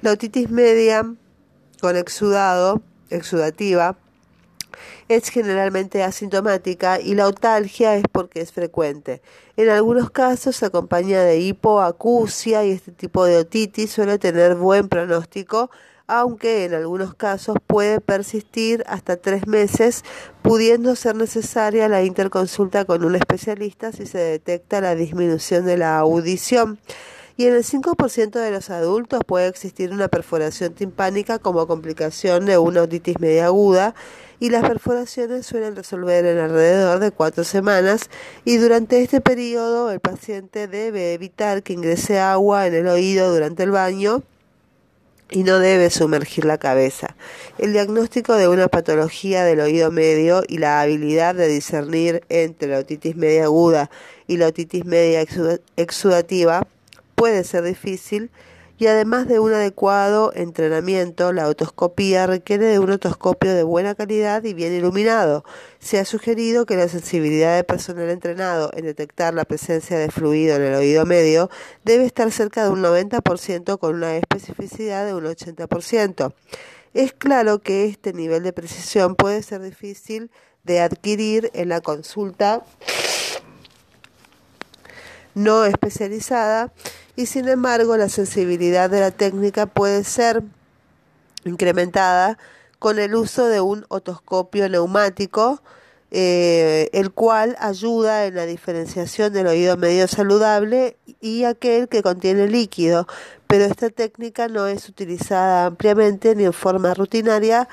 La 0.00 0.12
otitis 0.12 0.48
media 0.48 1.04
con 1.82 1.96
exudado, 1.96 2.80
exudativa, 3.10 3.96
es 5.14 5.28
generalmente 5.28 6.02
asintomática 6.02 7.00
y 7.00 7.14
la 7.14 7.26
otalgia 7.26 7.96
es 7.96 8.04
porque 8.10 8.40
es 8.40 8.52
frecuente. 8.52 9.22
En 9.56 9.68
algunos 9.68 10.10
casos 10.10 10.56
se 10.56 10.66
acompaña 10.66 11.22
de 11.22 11.40
hipoacusia 11.40 12.64
y 12.64 12.70
este 12.70 12.92
tipo 12.92 13.24
de 13.24 13.36
otitis 13.36 13.92
suele 13.92 14.18
tener 14.18 14.54
buen 14.54 14.88
pronóstico, 14.88 15.70
aunque 16.06 16.64
en 16.64 16.74
algunos 16.74 17.14
casos 17.14 17.56
puede 17.66 18.00
persistir 18.00 18.84
hasta 18.86 19.16
tres 19.16 19.46
meses, 19.46 20.04
pudiendo 20.42 20.96
ser 20.96 21.16
necesaria 21.16 21.88
la 21.88 22.02
interconsulta 22.02 22.84
con 22.84 23.04
un 23.04 23.14
especialista 23.14 23.92
si 23.92 24.06
se 24.06 24.18
detecta 24.18 24.80
la 24.80 24.94
disminución 24.94 25.64
de 25.64 25.76
la 25.76 25.98
audición 25.98 26.78
y 27.36 27.46
en 27.46 27.54
el 27.54 27.64
5% 27.64 28.30
de 28.30 28.50
los 28.50 28.70
adultos 28.70 29.20
puede 29.26 29.48
existir 29.48 29.90
una 29.90 30.08
perforación 30.08 30.74
timpánica 30.74 31.38
como 31.38 31.66
complicación 31.66 32.46
de 32.46 32.58
una 32.58 32.82
otitis 32.82 33.18
media 33.20 33.46
aguda 33.46 33.94
y 34.40 34.50
las 34.50 34.68
perforaciones 34.68 35.46
suelen 35.46 35.76
resolver 35.76 36.26
en 36.26 36.38
alrededor 36.38 36.98
de 36.98 37.10
cuatro 37.12 37.44
semanas 37.44 38.10
y 38.44 38.56
durante 38.56 39.00
este 39.00 39.20
periodo 39.20 39.90
el 39.90 40.00
paciente 40.00 40.66
debe 40.66 41.14
evitar 41.14 41.62
que 41.62 41.72
ingrese 41.72 42.18
agua 42.18 42.66
en 42.66 42.74
el 42.74 42.88
oído 42.88 43.32
durante 43.32 43.62
el 43.62 43.70
baño 43.70 44.22
y 45.30 45.44
no 45.44 45.58
debe 45.58 45.90
sumergir 45.90 46.44
la 46.44 46.58
cabeza. 46.58 47.16
El 47.58 47.72
diagnóstico 47.72 48.34
de 48.34 48.48
una 48.48 48.68
patología 48.68 49.44
del 49.44 49.60
oído 49.60 49.90
medio 49.90 50.42
y 50.46 50.58
la 50.58 50.80
habilidad 50.80 51.34
de 51.34 51.48
discernir 51.48 52.22
entre 52.28 52.68
la 52.68 52.78
otitis 52.78 53.16
media 53.16 53.44
aguda 53.44 53.90
y 54.26 54.36
la 54.36 54.48
otitis 54.48 54.84
media 54.84 55.24
exudativa 55.76 56.66
puede 57.22 57.44
ser 57.44 57.62
difícil 57.62 58.32
y 58.78 58.88
además 58.88 59.28
de 59.28 59.38
un 59.38 59.52
adecuado 59.52 60.32
entrenamiento, 60.34 61.32
la 61.32 61.46
otoscopía 61.46 62.26
requiere 62.26 62.66
de 62.66 62.80
un 62.80 62.90
otoscopio 62.90 63.54
de 63.54 63.62
buena 63.62 63.94
calidad 63.94 64.42
y 64.42 64.54
bien 64.54 64.72
iluminado. 64.72 65.44
Se 65.78 66.00
ha 66.00 66.04
sugerido 66.04 66.66
que 66.66 66.74
la 66.74 66.88
sensibilidad 66.88 67.54
del 67.54 67.64
personal 67.64 68.10
entrenado 68.10 68.72
en 68.74 68.86
detectar 68.86 69.34
la 69.34 69.44
presencia 69.44 69.96
de 70.00 70.10
fluido 70.10 70.56
en 70.56 70.62
el 70.62 70.74
oído 70.74 71.06
medio 71.06 71.48
debe 71.84 72.06
estar 72.06 72.32
cerca 72.32 72.64
de 72.64 72.70
un 72.70 72.82
90% 72.82 73.78
con 73.78 73.94
una 73.94 74.16
especificidad 74.16 75.06
de 75.06 75.14
un 75.14 75.22
80%. 75.22 76.34
Es 76.92 77.12
claro 77.12 77.60
que 77.60 77.84
este 77.84 78.12
nivel 78.12 78.42
de 78.42 78.52
precisión 78.52 79.14
puede 79.14 79.44
ser 79.44 79.62
difícil 79.62 80.32
de 80.64 80.80
adquirir 80.80 81.52
en 81.54 81.68
la 81.68 81.82
consulta 81.82 82.64
no 85.34 85.64
especializada 85.64 86.72
y 87.16 87.26
sin 87.26 87.48
embargo 87.48 87.96
la 87.96 88.08
sensibilidad 88.08 88.90
de 88.90 89.00
la 89.00 89.10
técnica 89.10 89.66
puede 89.66 90.04
ser 90.04 90.42
incrementada 91.44 92.38
con 92.78 92.98
el 92.98 93.14
uso 93.14 93.46
de 93.46 93.60
un 93.60 93.84
otoscopio 93.88 94.68
neumático, 94.68 95.62
eh, 96.10 96.90
el 96.92 97.12
cual 97.12 97.56
ayuda 97.60 98.26
en 98.26 98.34
la 98.34 98.44
diferenciación 98.44 99.32
del 99.32 99.46
oído 99.46 99.76
medio 99.76 100.08
saludable 100.08 100.96
y 101.20 101.44
aquel 101.44 101.88
que 101.88 102.02
contiene 102.02 102.48
líquido, 102.48 103.06
pero 103.46 103.64
esta 103.64 103.88
técnica 103.88 104.48
no 104.48 104.66
es 104.66 104.88
utilizada 104.88 105.66
ampliamente 105.66 106.34
ni 106.34 106.44
en 106.44 106.52
forma 106.52 106.92
rutinaria 106.92 107.68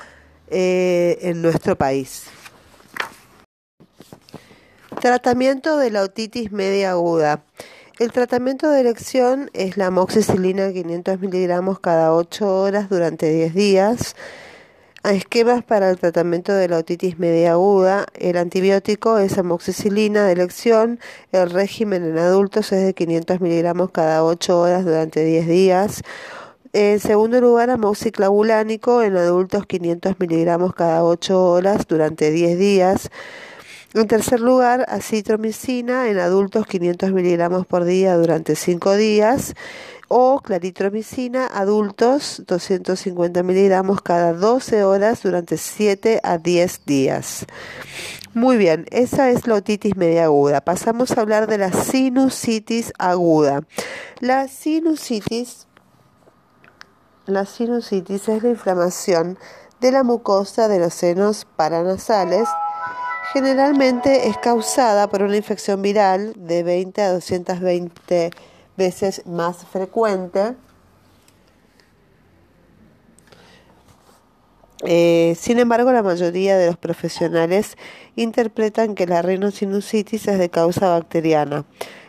eh, 0.48 1.18
en 1.22 1.42
nuestro 1.42 1.76
país. 1.76 2.24
Tratamiento 5.00 5.78
de 5.78 5.90
la 5.90 6.02
otitis 6.02 6.52
media 6.52 6.90
aguda. 6.90 7.42
El 7.98 8.12
tratamiento 8.12 8.68
de 8.68 8.82
elección 8.82 9.50
es 9.54 9.78
la 9.78 9.86
amoxicilina 9.86 10.70
500 10.74 11.20
miligramos 11.20 11.80
cada 11.80 12.14
8 12.14 12.60
horas 12.60 12.90
durante 12.90 13.32
10 13.32 13.54
días. 13.54 14.14
Esquemas 15.02 15.64
para 15.64 15.88
el 15.88 15.96
tratamiento 15.96 16.52
de 16.52 16.68
la 16.68 16.76
otitis 16.76 17.18
media 17.18 17.52
aguda. 17.52 18.04
El 18.12 18.36
antibiótico 18.36 19.16
es 19.16 19.38
amoxicilina 19.38 20.26
de 20.26 20.32
elección. 20.32 21.00
El 21.32 21.48
régimen 21.48 22.04
en 22.04 22.18
adultos 22.18 22.70
es 22.70 22.84
de 22.84 22.92
500 22.92 23.40
miligramos 23.40 23.92
cada 23.92 24.22
8 24.22 24.60
horas 24.60 24.84
durante 24.84 25.24
10 25.24 25.48
días. 25.48 26.02
En 26.74 27.00
segundo 27.00 27.40
lugar, 27.40 27.70
amoxiclavulánico 27.70 29.02
en 29.02 29.16
adultos 29.16 29.64
500 29.64 30.20
miligramos 30.20 30.74
cada 30.74 31.02
8 31.04 31.42
horas 31.42 31.86
durante 31.88 32.30
10 32.30 32.58
días. 32.58 33.10
En 33.92 34.06
tercer 34.06 34.38
lugar, 34.38 34.86
acitromicina 34.88 36.08
en 36.08 36.20
adultos 36.20 36.64
500 36.64 37.10
miligramos 37.10 37.66
por 37.66 37.84
día 37.84 38.16
durante 38.16 38.54
5 38.54 38.94
días 38.94 39.54
o 40.06 40.40
claritromicina 40.40 41.46
adultos 41.46 42.44
250 42.46 43.42
miligramos 43.42 44.00
cada 44.00 44.32
12 44.32 44.84
horas 44.84 45.24
durante 45.24 45.56
7 45.56 46.20
a 46.22 46.38
10 46.38 46.84
días. 46.86 47.46
Muy 48.32 48.58
bien, 48.58 48.86
esa 48.92 49.30
es 49.30 49.48
la 49.48 49.56
otitis 49.56 49.96
media 49.96 50.26
aguda. 50.26 50.60
Pasamos 50.60 51.10
a 51.10 51.22
hablar 51.22 51.48
de 51.48 51.58
la 51.58 51.72
sinusitis 51.72 52.92
aguda. 52.96 53.62
La 54.20 54.46
sinusitis, 54.46 55.66
la 57.26 57.44
sinusitis 57.44 58.28
es 58.28 58.44
la 58.44 58.50
inflamación 58.50 59.36
de 59.80 59.90
la 59.90 60.04
mucosa 60.04 60.68
de 60.68 60.78
los 60.78 60.94
senos 60.94 61.44
paranasales 61.56 62.48
Generalmente 63.32 64.28
es 64.28 64.36
causada 64.38 65.08
por 65.08 65.22
una 65.22 65.36
infección 65.36 65.82
viral 65.82 66.32
de 66.36 66.62
20 66.62 67.02
a 67.02 67.12
220 67.12 68.30
veces 68.76 69.26
más 69.26 69.64
frecuente 69.66 70.56
Eh, 74.84 75.36
sin 75.38 75.58
embargo, 75.58 75.92
la 75.92 76.02
mayoría 76.02 76.56
de 76.56 76.66
los 76.66 76.78
profesionales 76.78 77.76
interpretan 78.16 78.94
que 78.94 79.06
la 79.06 79.20
rinosinusitis 79.20 80.26
es 80.26 80.38
de 80.38 80.48
causa 80.48 80.88
bacteriana. 80.88 81.66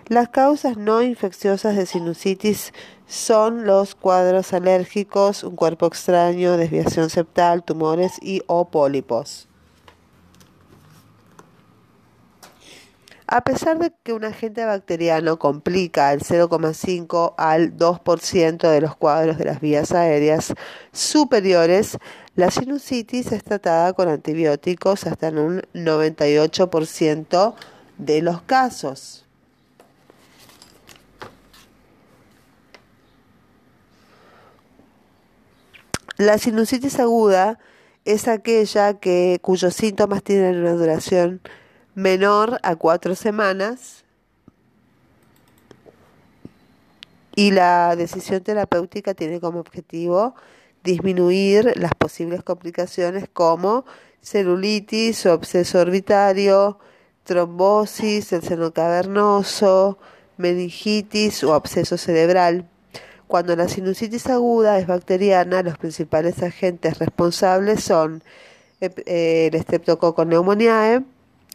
Las 0.08 0.30
causas 0.30 0.78
no 0.78 1.02
infecciosas 1.02 1.76
de 1.76 1.86
sinusitis 1.86 2.74
son 3.08 3.66
los 3.66 3.96
cuadros 3.96 4.54
alérgicos, 4.54 5.44
un 5.44 5.56
cuerpo 5.56 5.86
extraño, 5.86 6.58
desviación 6.58 7.10
septal, 7.10 7.64
tumores 7.64 8.14
y 8.22 8.42
o 8.48 8.70
pólipos. 8.70 9.51
A 13.34 13.46
pesar 13.46 13.80
de 13.80 13.94
que 14.04 14.12
un 14.12 14.26
agente 14.26 14.66
bacteriano 14.66 15.40
complica 15.40 16.12
el 16.12 16.20
0,5 16.20 17.34
al 17.38 17.78
2% 17.78 18.70
de 18.70 18.82
los 18.82 18.98
cuadros 18.98 19.38
de 19.38 19.46
las 19.46 19.62
vías 19.62 19.94
aéreas 19.94 20.54
superiores, 20.92 21.98
la 22.36 22.52
sinusitis 22.52 23.32
es 23.32 23.42
tratada 23.46 23.94
con 23.94 24.10
antibióticos 24.10 25.08
hasta 25.08 25.30
en 25.30 25.38
un 25.38 25.62
98% 25.74 27.56
de 27.98 28.22
los 28.22 28.42
casos. 28.42 29.24
La 36.18 36.38
sinusitis 36.38 37.00
aguda 37.00 37.60
es 38.04 38.28
aquella 38.28 38.96
que, 38.96 39.40
cuyos 39.42 39.74
síntomas 39.74 40.22
tienen 40.22 40.58
una 40.58 40.74
duración 40.74 41.40
menor 41.96 42.60
a 42.64 42.76
cuatro 42.76 43.16
semanas 43.16 44.04
y 47.36 47.52
la 47.52 47.96
decisión 47.96 48.42
terapéutica 48.42 49.14
tiene 49.14 49.40
como 49.40 49.60
objetivo 49.60 50.36
disminuir 50.84 51.74
las 51.78 51.94
posibles 51.96 52.44
complicaciones 52.44 53.26
como 53.32 53.86
celulitis 54.22 55.26
o 55.26 55.34
absceso 55.34 55.80
orbitario, 55.80 56.80
trombosis, 57.24 58.34
el 58.34 58.42
seno 58.42 58.72
cavernoso, 58.74 59.98
meningitis 60.38 61.44
o 61.44 61.54
absceso 61.54 61.98
cerebral. 61.98 62.68
Cuando 63.28 63.56
la 63.56 63.70
sinusitis 63.70 64.28
aguda 64.28 64.78
es 64.80 64.88
bacteriana, 64.88 65.64
los 65.64 65.78
principales 65.78 66.44
agentes 66.44 67.00
responsables 67.00 67.84
son 67.84 68.24
eh, 68.82 69.50
el 69.52 69.62
Streptococcus 69.62 70.26
pneumoniae, 70.26 71.04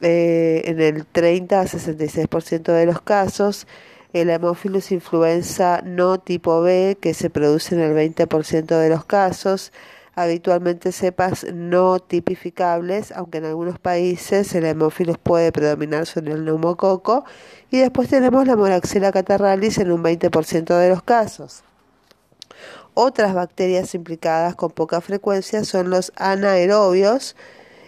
eh, 0.02 0.62
en 0.66 0.80
el 0.80 1.06
30 1.06 1.60
a 1.60 1.64
66% 1.64 2.72
de 2.72 2.86
los 2.86 3.00
casos, 3.00 3.66
el 4.12 4.30
Haemophilus 4.30 4.92
influenza 4.92 5.82
no 5.84 6.18
tipo 6.18 6.60
B, 6.62 6.96
que 7.00 7.14
se 7.14 7.30
produce 7.30 7.74
en 7.74 7.80
el 7.80 7.94
20% 7.94 8.78
de 8.78 8.88
los 8.88 9.04
casos, 9.04 9.72
habitualmente 10.14 10.92
cepas 10.92 11.46
no 11.52 11.98
tipificables, 11.98 13.12
aunque 13.12 13.38
en 13.38 13.44
algunos 13.46 13.78
países 13.78 14.54
el 14.54 14.64
Haemophilus 14.64 15.18
puede 15.18 15.52
predominar 15.52 16.06
sobre 16.06 16.32
el 16.32 16.44
neumococo, 16.44 17.24
y 17.70 17.78
después 17.78 18.08
tenemos 18.08 18.46
la 18.46 18.56
Moraxella 18.56 19.12
catarralis 19.12 19.78
en 19.78 19.92
un 19.92 20.02
20% 20.02 20.78
de 20.78 20.88
los 20.88 21.02
casos. 21.02 21.62
Otras 22.94 23.34
bacterias 23.34 23.94
implicadas 23.94 24.54
con 24.54 24.70
poca 24.70 25.02
frecuencia 25.02 25.64
son 25.64 25.90
los 25.90 26.12
anaerobios, 26.16 27.36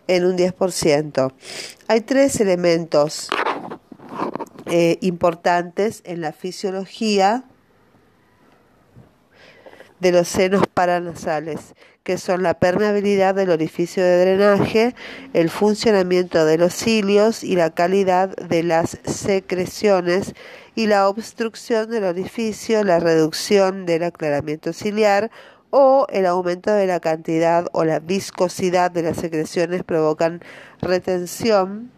en 0.08 0.24
un 0.24 0.36
10%. 0.36 1.32
Hay 1.86 2.00
tres 2.00 2.40
elementos 2.40 3.28
eh, 4.66 4.98
importantes 5.00 6.02
en 6.04 6.20
la 6.20 6.32
fisiología 6.32 7.44
de 10.00 10.12
los 10.12 10.28
senos 10.28 10.62
paranasales, 10.72 11.74
que 12.02 12.18
son 12.18 12.42
la 12.42 12.54
permeabilidad 12.54 13.34
del 13.34 13.50
orificio 13.50 14.02
de 14.02 14.20
drenaje, 14.20 14.94
el 15.34 15.50
funcionamiento 15.50 16.44
de 16.44 16.58
los 16.58 16.72
cilios 16.72 17.44
y 17.44 17.56
la 17.56 17.70
calidad 17.70 18.34
de 18.36 18.62
las 18.62 18.98
secreciones 19.04 20.34
y 20.74 20.86
la 20.86 21.08
obstrucción 21.08 21.90
del 21.90 22.04
orificio, 22.04 22.84
la 22.84 23.00
reducción 23.00 23.84
del 23.86 24.04
aclaramiento 24.04 24.72
ciliar 24.72 25.30
o 25.70 26.06
el 26.10 26.26
aumento 26.26 26.72
de 26.72 26.86
la 26.86 27.00
cantidad 27.00 27.66
o 27.72 27.84
la 27.84 28.00
viscosidad 28.00 28.90
de 28.90 29.02
las 29.02 29.16
secreciones 29.18 29.84
provocan 29.84 30.40
retención. 30.80 31.90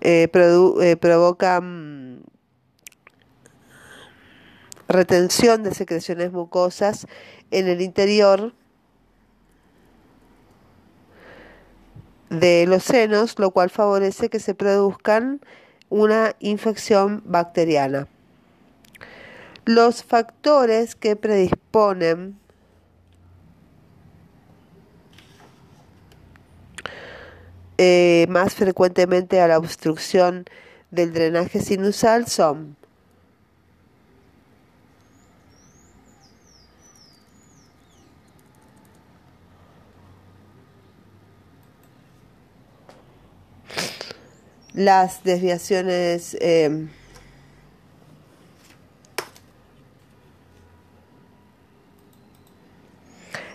Eh, 0.00 0.28
eh, 0.32 0.96
provocan 0.96 2.22
retención 4.86 5.64
de 5.64 5.74
secreciones 5.74 6.32
mucosas 6.32 7.06
en 7.50 7.66
el 7.66 7.80
interior 7.82 8.54
de 12.30 12.66
los 12.66 12.84
senos, 12.84 13.38
lo 13.38 13.50
cual 13.50 13.70
favorece 13.70 14.28
que 14.28 14.38
se 14.38 14.54
produzcan 14.54 15.40
una 15.90 16.34
infección 16.40 17.22
bacteriana. 17.24 18.06
Los 19.64 20.02
factores 20.02 20.94
que 20.94 21.16
predisponen 21.16 22.38
eh, 27.76 28.26
más 28.28 28.54
frecuentemente 28.54 29.40
a 29.40 29.48
la 29.48 29.58
obstrucción 29.58 30.44
del 30.90 31.12
drenaje 31.12 31.60
sinusal 31.60 32.26
son 32.26 32.76
las 44.78 45.24
desviaciones 45.24 46.36
em, 46.40 46.88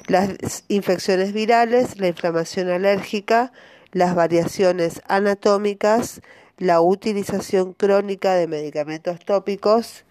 las 0.07 0.65
infecciones 0.67 1.31
virales, 1.31 1.97
la 1.97 2.09
inflamación 2.09 2.69
alérgica, 2.69 3.53
las 3.93 4.15
variaciones 4.15 5.01
anatómicas, 5.07 6.19
la 6.57 6.81
utilización 6.81 7.71
crónica 7.71 8.33
de 8.33 8.47
medicamentos 8.47 9.23
tópicos, 9.23 10.03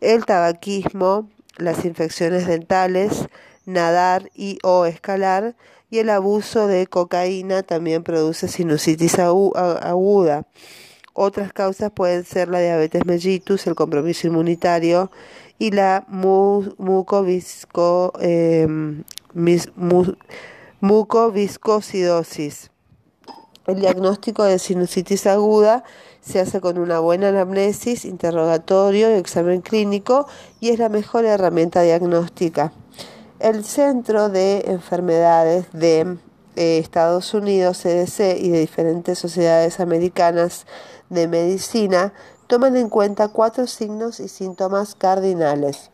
el 0.00 0.24
tabaquismo, 0.24 1.28
las 1.56 1.84
infecciones 1.84 2.46
dentales, 2.46 3.26
nadar 3.66 4.30
y 4.36 4.60
o 4.62 4.86
escalar 4.86 5.56
y 5.90 5.98
el 5.98 6.10
abuso 6.10 6.68
de 6.68 6.86
cocaína 6.86 7.62
también 7.62 8.04
produce 8.04 8.48
sinusitis 8.48 9.18
aguda. 9.18 10.46
Otras 11.12 11.52
causas 11.52 11.90
pueden 11.90 12.24
ser 12.24 12.48
la 12.48 12.60
diabetes 12.60 13.04
mellitus, 13.04 13.66
el 13.66 13.74
compromiso 13.74 14.28
inmunitario 14.28 15.10
y 15.58 15.72
la 15.72 16.04
mucovisco, 16.08 18.12
em, 18.20 19.02
mucoviscosidosis. 20.80 22.70
El 23.66 23.80
diagnóstico 23.80 24.44
de 24.44 24.58
sinusitis 24.58 25.26
aguda 25.26 25.84
se 26.20 26.40
hace 26.40 26.60
con 26.60 26.78
una 26.78 27.00
buena 27.00 27.28
anamnesis, 27.28 28.04
interrogatorio 28.04 29.10
y 29.10 29.18
examen 29.18 29.60
clínico 29.60 30.26
y 30.60 30.70
es 30.70 30.78
la 30.78 30.88
mejor 30.88 31.24
herramienta 31.24 31.82
diagnóstica. 31.82 32.72
El 33.40 33.64
Centro 33.64 34.28
de 34.28 34.64
Enfermedades 34.66 35.72
de 35.72 36.18
eh, 36.56 36.76
Estados 36.76 37.32
Unidos, 37.32 37.78
CDC, 37.78 38.36
y 38.38 38.50
de 38.50 38.60
diferentes 38.60 39.18
sociedades 39.18 39.80
americanas 39.80 40.66
de 41.08 41.26
medicina 41.26 42.12
toman 42.48 42.76
en 42.76 42.90
cuenta 42.90 43.28
cuatro 43.28 43.66
signos 43.66 44.20
y 44.20 44.28
síntomas 44.28 44.94
cardinales. 44.94 45.90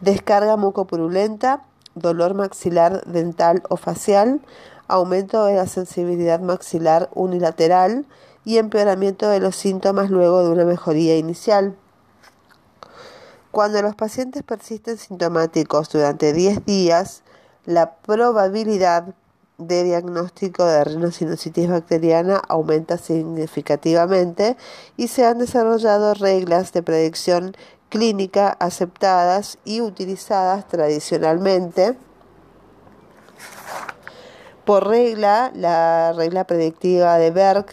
Descarga 0.00 0.56
mucopurulenta, 0.56 1.64
dolor 1.96 2.34
maxilar 2.34 3.04
dental 3.06 3.64
o 3.68 3.76
facial, 3.76 4.40
aumento 4.86 5.44
de 5.44 5.56
la 5.56 5.66
sensibilidad 5.66 6.38
maxilar 6.38 7.10
unilateral 7.14 8.06
y 8.44 8.58
empeoramiento 8.58 9.28
de 9.28 9.40
los 9.40 9.56
síntomas 9.56 10.08
luego 10.08 10.44
de 10.44 10.50
una 10.50 10.64
mejoría 10.64 11.16
inicial. 11.16 11.76
Cuando 13.54 13.80
los 13.82 13.94
pacientes 13.94 14.42
persisten 14.42 14.98
sintomáticos 14.98 15.88
durante 15.88 16.32
10 16.32 16.66
días, 16.66 17.22
la 17.66 17.94
probabilidad 17.94 19.14
de 19.58 19.84
diagnóstico 19.84 20.64
de 20.64 20.82
rinosinusitis 20.82 21.70
bacteriana 21.70 22.42
aumenta 22.48 22.98
significativamente 22.98 24.56
y 24.96 25.06
se 25.06 25.24
han 25.24 25.38
desarrollado 25.38 26.14
reglas 26.14 26.72
de 26.72 26.82
predicción 26.82 27.56
clínica 27.90 28.48
aceptadas 28.58 29.58
y 29.64 29.82
utilizadas 29.82 30.66
tradicionalmente. 30.66 31.96
Por 34.64 34.88
regla, 34.88 35.52
la 35.54 36.12
regla 36.12 36.42
predictiva 36.42 37.18
de 37.18 37.30
Berg, 37.30 37.66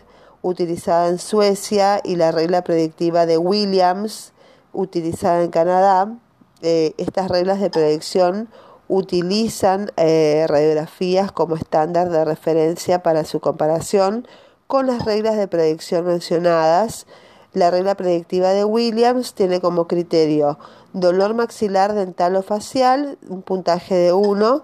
utilizada 0.44 1.08
en 1.08 1.18
Suecia, 1.18 2.02
y 2.04 2.18
la 2.18 2.32
regla 2.32 2.64
predictiva 2.64 3.26
de 3.26 3.40
Williams, 3.40 4.31
utilizada 4.74 5.44
en 5.44 5.52
Canadá. 5.52 6.14
Eh, 6.62 6.94
estas 6.98 7.30
reglas 7.30 7.60
de 7.60 7.70
predicción 7.70 8.50
utilizan 8.88 9.92
eh, 9.98 10.46
radiografías 10.48 11.32
como 11.32 11.56
estándar 11.56 12.10
de 12.10 12.26
referencia 12.26 13.02
para 13.02 13.24
su 13.24 13.40
comparación 13.40 14.28
con 14.68 14.88
las 14.88 15.06
reglas 15.06 15.38
de 15.38 15.48
predicción 15.48 16.06
mencionadas. 16.06 17.08
La 17.54 17.72
regla 17.72 17.96
predictiva 17.96 18.50
de 18.50 18.64
Williams 18.64 19.34
tiene 19.34 19.60
como 19.60 19.88
criterio 19.88 20.58
dolor 20.94 21.34
maxilar 21.34 21.94
dental 21.94 22.36
o 22.36 22.44
facial, 22.44 23.18
un 23.28 23.42
puntaje 23.42 23.96
de 23.96 24.14
1 24.14 24.64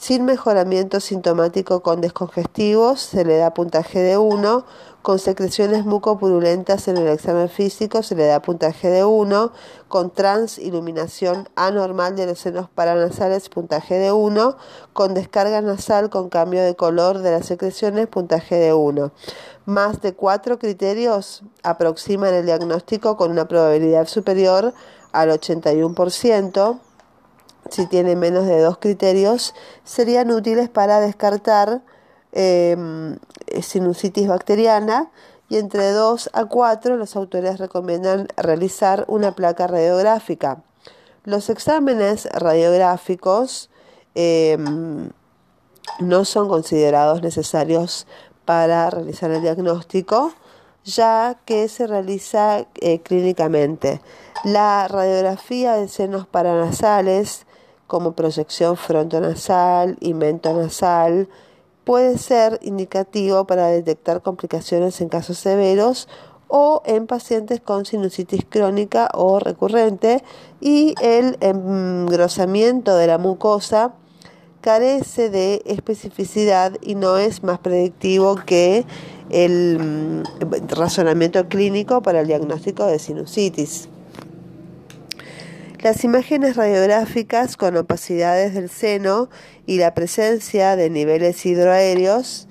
sin 0.00 0.24
mejoramiento 0.24 0.98
sintomático 0.98 1.80
con 1.80 2.00
descongestivos 2.00 3.02
se 3.02 3.22
le 3.22 3.36
da 3.36 3.52
puntaje 3.52 3.98
de 3.98 4.16
1. 4.16 4.64
Con 5.02 5.18
secreciones 5.18 5.86
mucopurulentas 5.86 6.86
en 6.86 6.98
el 6.98 7.08
examen 7.08 7.48
físico 7.48 8.02
se 8.02 8.14
le 8.14 8.26
da 8.26 8.42
puntaje 8.42 8.88
de 8.90 9.02
1. 9.04 9.52
Con 9.88 10.10
transiluminación 10.10 11.48
anormal 11.56 12.16
de 12.16 12.26
los 12.26 12.38
senos 12.38 12.68
paranasales 12.68 13.48
puntaje 13.48 13.94
de 13.94 14.12
1. 14.12 14.56
Con 14.92 15.14
descarga 15.14 15.62
nasal 15.62 16.10
con 16.10 16.28
cambio 16.28 16.62
de 16.62 16.76
color 16.76 17.20
de 17.20 17.30
las 17.30 17.46
secreciones 17.46 18.08
puntaje 18.08 18.56
de 18.56 18.74
1. 18.74 19.10
Más 19.64 20.02
de 20.02 20.12
cuatro 20.12 20.58
criterios 20.58 21.44
aproximan 21.62 22.34
el 22.34 22.44
diagnóstico 22.44 23.16
con 23.16 23.30
una 23.30 23.48
probabilidad 23.48 24.06
superior 24.06 24.74
al 25.12 25.30
81% 25.30 26.78
si 27.70 27.86
tiene 27.86 28.16
menos 28.16 28.46
de 28.46 28.60
dos 28.60 28.78
criterios, 28.78 29.54
serían 29.84 30.30
útiles 30.30 30.68
para 30.68 30.98
descartar 30.98 31.82
em, 32.32 33.18
sinusitis 33.60 34.28
bacteriana 34.28 35.10
y 35.48 35.56
entre 35.56 35.90
2 35.90 36.30
a 36.32 36.44
4 36.44 36.96
los 36.96 37.16
autores 37.16 37.58
recomiendan 37.58 38.28
realizar 38.36 39.04
una 39.08 39.32
placa 39.32 39.66
radiográfica. 39.66 40.62
Los 41.24 41.50
exámenes 41.50 42.26
radiográficos 42.32 43.68
em, 44.14 45.10
no 45.98 46.24
son 46.24 46.48
considerados 46.48 47.22
necesarios 47.22 48.06
para 48.44 48.90
realizar 48.90 49.30
el 49.30 49.42
diagnóstico, 49.42 50.32
ya 50.84 51.38
que 51.44 51.68
se 51.68 51.86
realiza 51.86 52.66
eh, 52.80 53.00
clínicamente. 53.00 54.00
La 54.44 54.88
radiografía 54.88 55.74
de 55.74 55.88
senos 55.88 56.26
paranasales 56.26 57.46
como 57.86 58.12
proyección 58.12 58.76
frontonasal 58.76 59.96
y 60.00 60.14
mentonasal, 60.14 61.28
puede 61.84 62.18
ser 62.18 62.58
indicativo 62.62 63.46
para 63.46 63.68
detectar 63.68 64.22
complicaciones 64.22 65.00
en 65.00 65.08
casos 65.08 65.38
severos 65.38 66.08
o 66.48 66.82
en 66.84 67.06
pacientes 67.06 67.60
con 67.60 67.86
sinusitis 67.86 68.44
crónica 68.48 69.08
o 69.14 69.38
recurrente 69.38 70.22
y 70.60 70.94
el 71.00 71.36
engrosamiento 71.40 72.96
de 72.96 73.06
la 73.06 73.18
mucosa 73.18 73.94
carece 74.60 75.30
de 75.30 75.62
especificidad 75.64 76.76
y 76.82 76.94
no 76.94 77.16
es 77.16 77.42
más 77.42 77.60
predictivo 77.60 78.34
que 78.34 78.84
el 79.30 79.78
mm, 79.78 80.68
razonamiento 80.68 81.48
clínico 81.48 82.02
para 82.02 82.20
el 82.20 82.26
diagnóstico 82.26 82.84
de 82.84 82.98
sinusitis. 82.98 83.88
Las 85.82 86.04
imágenes 86.04 86.56
radiográficas 86.56 87.56
con 87.56 87.74
opacidades 87.78 88.52
del 88.52 88.68
seno 88.68 89.30
y 89.64 89.78
la 89.78 89.94
presencia 89.94 90.76
de 90.76 90.90
niveles 90.90 91.46
hidroaéreos 91.46 92.48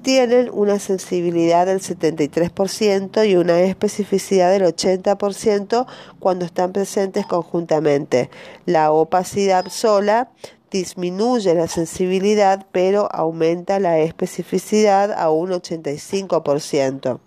tienen 0.00 0.48
una 0.50 0.78
sensibilidad 0.78 1.66
del 1.66 1.80
73% 1.80 3.28
y 3.28 3.36
una 3.36 3.60
especificidad 3.60 4.50
del 4.52 4.62
80% 4.62 5.86
cuando 6.18 6.46
están 6.46 6.72
presentes 6.72 7.26
conjuntamente. 7.26 8.30
La 8.64 8.90
opacidad 8.90 9.66
sola 9.68 10.30
disminuye 10.70 11.54
la 11.54 11.68
sensibilidad 11.68 12.66
pero 12.72 13.06
aumenta 13.12 13.80
la 13.80 13.98
especificidad 13.98 15.12
a 15.12 15.28
un 15.28 15.50
85%. 15.50 17.20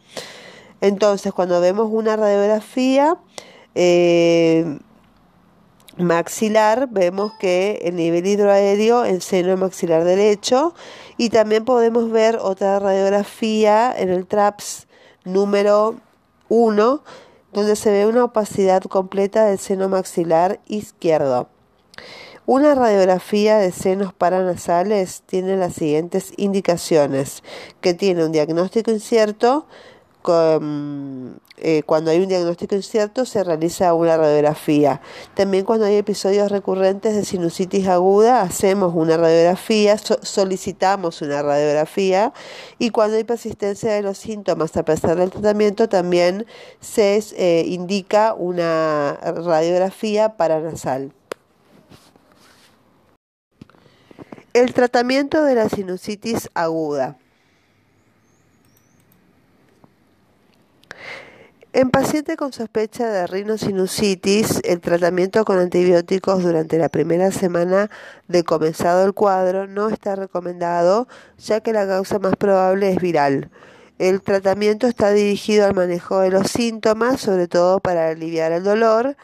Entonces, 0.82 1.34
cuando 1.34 1.61
vemos 1.61 1.88
una 1.91 2.15
radiografía, 2.15 3.17
eh, 3.75 4.80
maxilar 6.00 6.89
vemos 6.89 7.34
que 7.39 7.80
el 7.84 7.95
nivel 7.95 8.26
hidroaéreo 8.26 9.06
en 9.06 9.22
seno 9.22 9.58
maxilar 9.58 10.04
derecho 10.04 10.74
y 11.18 11.30
también 11.30 11.66
podemos 11.66 12.10
ver 12.12 12.38
otra 12.38 12.80
radiografía 12.80 13.93
en 13.97 14.10
el 14.10 14.26
TRAPS 14.26 14.88
número 15.26 15.95
1 16.47 17.04
donde 17.54 17.76
se 17.76 17.91
ve 17.91 18.06
una 18.06 18.26
opacidad 18.26 18.84
completa 18.84 19.45
del 19.45 19.60
seno 19.60 19.89
maxilar 19.89 20.60
izquierdo. 20.68 21.50
Una 22.45 22.74
radiografía 22.74 23.58
de 23.58 23.72
senos 23.72 24.14
paranasales 24.14 25.22
tiene 25.28 25.56
las 25.56 25.74
siguientes 25.74 26.34
indicaciones, 26.38 27.43
que 27.80 27.93
tiene 27.93 28.26
un 28.26 28.32
diagnóstico 28.32 28.89
incierto, 28.89 29.68
eh, 30.32 31.84
cuando 31.86 32.11
hay 32.11 32.19
un 32.19 32.27
diagnóstico 32.27 32.75
incierto 32.75 33.25
se 33.25 33.43
realiza 33.43 33.93
una 33.93 34.17
radiografía. 34.17 35.01
También 35.34 35.65
cuando 35.65 35.86
hay 35.86 35.95
episodios 35.95 36.51
recurrentes 36.51 37.15
de 37.15 37.25
sinusitis 37.25 37.88
aguda 37.88 38.41
hacemos 38.41 38.93
una 38.95 39.17
radiografía, 39.17 39.97
solicitamos 39.97 41.21
una 41.21 41.41
radiografía 41.41 42.34
y 42.77 42.91
cuando 42.91 43.17
hay 43.17 43.23
persistencia 43.23 43.91
de 43.91 44.01
los 44.01 44.17
síntomas 44.17 44.75
a 44.77 44.84
pesar 44.84 45.17
del 45.17 45.32
tratamiento 45.32 45.89
también 45.89 46.45
se 46.80 47.21
eh, 47.38 47.65
indica 47.67 48.34
una 48.34 49.19
radiografía 49.21 50.38
paranasal. 50.38 51.13
El 54.53 54.73
tratamiento 54.73 55.43
de 55.43 55.55
la 55.55 55.69
sinusitis 55.69 56.49
aguda. 56.53 57.17
En 61.72 61.91
paciente 61.91 62.36
con 62.36 62.51
sospecha 62.51 63.07
de 63.11 63.28
rinosinusitis, 63.28 64.59
el 64.63 64.80
tratamiento 64.80 65.45
con 65.45 65.59
antibióticos 65.59 66.41
durante 66.41 66.80
la 66.80 66.89
primera 66.89 67.30
semana 67.32 67.91
de 68.28 68.43
comenzado 68.43 69.05
el 69.05 69.13
cuadro 69.13 69.67
no 69.67 69.89
está 69.89 70.15
recomendado, 70.15 71.07
ya 71.38 71.61
que 71.61 71.72
la 71.72 71.86
causa 71.86 72.17
más 72.17 72.36
probable 72.38 72.91
es 72.91 72.99
viral. 72.99 73.51
El 73.99 74.24
tratamiento 74.24 74.88
está 74.88 75.11
dirigido 75.11 75.67
al 75.67 75.76
manejo 75.76 76.22
de 76.22 76.32
los 76.32 76.47
síntomas, 76.47 77.22
sobre 77.22 77.47
todo 77.47 77.80
para 77.80 78.09
aliviar 78.09 78.51
el 78.51 78.63
dolor, 78.63 79.15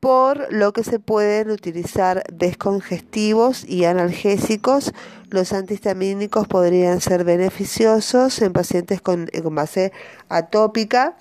por 0.00 0.52
lo 0.52 0.72
que 0.72 0.82
se 0.82 0.98
pueden 0.98 1.52
utilizar 1.52 2.24
descongestivos 2.32 3.64
y 3.64 3.84
analgésicos. 3.84 4.92
Los 5.34 5.52
antihistamínicos 5.52 6.46
podrían 6.46 7.00
ser 7.00 7.24
beneficiosos 7.24 8.40
en 8.40 8.52
pacientes 8.52 9.00
con, 9.00 9.28
base 9.50 9.92
atópica 10.28 11.16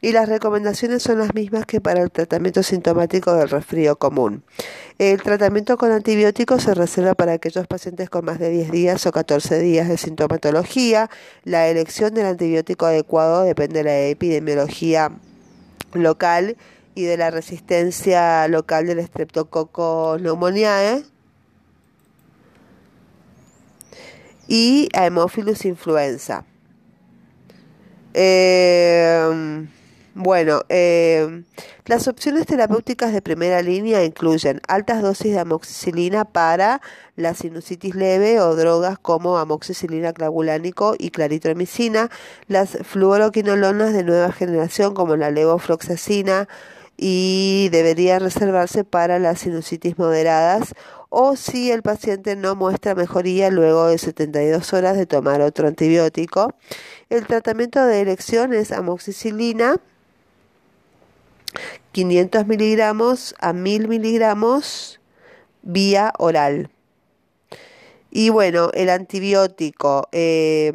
y 0.00 0.12
las 0.12 0.26
recomendaciones 0.26 1.02
son 1.02 1.18
las 1.18 1.34
mismas 1.34 1.66
que 1.66 1.78
para 1.82 2.00
el 2.00 2.10
tratamiento 2.10 2.62
sintomático 2.62 3.34
del 3.34 3.50
resfrío 3.50 3.96
común. 3.96 4.42
El 4.98 5.20
tratamiento 5.20 5.76
con 5.76 5.92
antibióticos 5.92 6.62
se 6.62 6.72
reserva 6.72 7.12
para 7.12 7.32
aquellos 7.34 7.66
pacientes 7.66 8.08
con 8.08 8.24
más 8.24 8.38
de 8.38 8.48
10 8.48 8.70
días 8.70 9.04
o 9.04 9.12
14 9.12 9.58
días 9.58 9.86
de 9.86 9.98
sintomatología. 9.98 11.10
La 11.44 11.68
elección 11.68 12.14
del 12.14 12.24
antibiótico 12.24 12.86
adecuado 12.86 13.42
depende 13.42 13.80
de 13.80 13.84
la 13.84 14.00
epidemiología 14.00 15.12
local 15.92 16.56
y 16.94 17.02
de 17.02 17.18
la 17.18 17.30
resistencia 17.30 18.48
local 18.48 18.86
del 18.86 19.04
Streptococcus 19.04 20.22
pneumoniae 20.22 21.04
y 24.48 24.88
Haemophilus 24.94 25.64
influenza. 25.64 26.44
Eh, 28.14 29.68
bueno, 30.14 30.62
eh, 30.68 31.44
las 31.84 32.08
opciones 32.08 32.46
terapéuticas 32.46 33.12
de 33.12 33.22
primera 33.22 33.62
línea 33.62 34.02
incluyen 34.02 34.60
altas 34.66 35.00
dosis 35.00 35.32
de 35.32 35.38
amoxicilina 35.38 36.24
para 36.24 36.80
la 37.14 37.34
sinusitis 37.34 37.94
leve 37.94 38.40
o 38.40 38.56
drogas 38.56 38.98
como 38.98 39.38
amoxicilina 39.38 40.12
clavulánico 40.12 40.96
y 40.98 41.10
claritromicina, 41.10 42.10
las 42.48 42.78
fluoroquinolonas 42.82 43.92
de 43.92 44.02
nueva 44.02 44.32
generación 44.32 44.92
como 44.92 45.14
la 45.14 45.30
levofloxacina, 45.30 46.48
y 47.00 47.68
debería 47.70 48.18
reservarse 48.18 48.82
para 48.82 49.20
las 49.20 49.38
sinusitis 49.38 49.98
moderadas 49.98 50.74
o 51.10 51.36
si 51.36 51.70
el 51.70 51.82
paciente 51.82 52.36
no 52.36 52.54
muestra 52.54 52.94
mejoría 52.94 53.50
luego 53.50 53.86
de 53.86 53.98
72 53.98 54.72
horas 54.72 54.96
de 54.96 55.06
tomar 55.06 55.40
otro 55.40 55.68
antibiótico. 55.68 56.54
El 57.08 57.26
tratamiento 57.26 57.84
de 57.84 58.00
elección 58.00 58.52
es 58.52 58.72
amoxicilina 58.72 59.76
500 61.92 62.46
miligramos 62.46 63.34
a 63.40 63.52
1000 63.52 63.88
miligramos 63.88 65.00
vía 65.62 66.12
oral. 66.18 66.70
Y 68.10 68.30
bueno, 68.30 68.70
el 68.74 68.90
antibiótico. 68.90 70.08
Eh, 70.12 70.72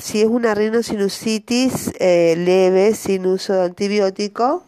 si 0.00 0.20
es 0.20 0.26
una 0.26 0.54
rinosinusitis 0.54 1.92
eh, 1.98 2.34
leve 2.36 2.94
sin 2.94 3.26
uso 3.26 3.54
de 3.54 3.64
antibiótico, 3.64 4.64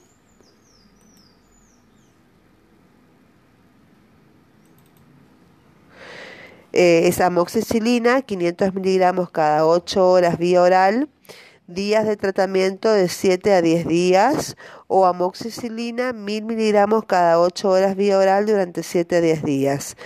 eh, 6.72 7.08
es 7.08 7.20
amoxicilina, 7.20 8.22
500 8.22 8.74
miligramos 8.74 9.30
cada 9.30 9.66
8 9.66 10.10
horas 10.10 10.38
vía 10.38 10.62
oral, 10.62 11.08
días 11.66 12.06
de 12.06 12.16
tratamiento 12.16 12.90
de 12.92 13.08
7 13.08 13.54
a 13.54 13.62
10 13.62 13.86
días, 13.86 14.56
o 14.86 15.06
amoxicilina, 15.06 16.12
1000 16.12 16.44
miligramos 16.44 17.04
cada 17.04 17.40
8 17.40 17.68
horas 17.68 17.96
vía 17.96 18.18
oral 18.18 18.46
durante 18.46 18.82
7 18.82 19.16
a 19.16 19.20
10 19.20 19.42
días. 19.44 19.96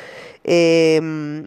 Em, 0.45 1.47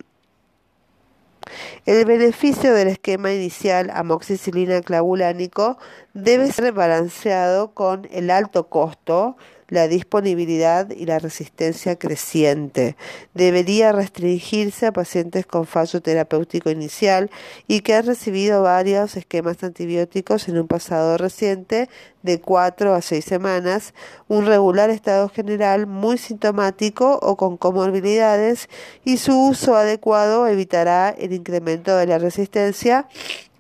el 1.86 2.06
beneficio 2.06 2.74
del 2.74 2.88
esquema 2.88 3.32
inicial 3.32 3.92
amoxicilina 3.94 4.82
clavulánico 4.82 5.78
debe 6.14 6.52
ser 6.52 6.72
balanceado 6.72 7.74
con 7.74 8.08
el 8.12 8.32
alto 8.32 8.68
costo 8.70 9.38
la 9.68 9.88
disponibilidad 9.88 10.90
y 10.90 11.06
la 11.06 11.20
resistencia 11.20 11.98
creciente. 11.98 12.96
Debería 13.34 13.92
restringirse 13.92 14.86
a 14.86 14.94
pacientes 14.94 15.46
con 15.46 15.66
fallo 15.66 16.02
terapéutico 16.02 16.70
inicial 16.70 17.30
y 17.68 17.82
que 17.82 17.96
han 17.96 18.06
recibido 18.06 18.62
varios 18.62 19.18
esquemas 19.18 19.64
antibióticos 19.64 20.48
en 20.48 20.60
un 20.60 20.68
pasado 20.68 21.18
reciente 21.18 21.90
de 22.22 22.42
4 22.42 22.94
a 22.94 23.02
6 23.02 23.24
semanas, 23.24 23.94
un 24.28 24.46
regular 24.46 24.90
estado 24.90 25.30
general 25.30 25.88
muy 25.88 26.18
sintomático 26.18 27.20
o 27.22 27.38
con 27.38 27.58
comorbilidades 27.58 28.70
y 29.04 29.18
su 29.18 29.38
uso 29.38 29.76
adecuado 29.76 30.48
evitará 30.48 31.10
el 31.10 31.34
incremento 31.34 31.96
de 31.96 32.08
la 32.08 32.18
resistencia 32.18 33.08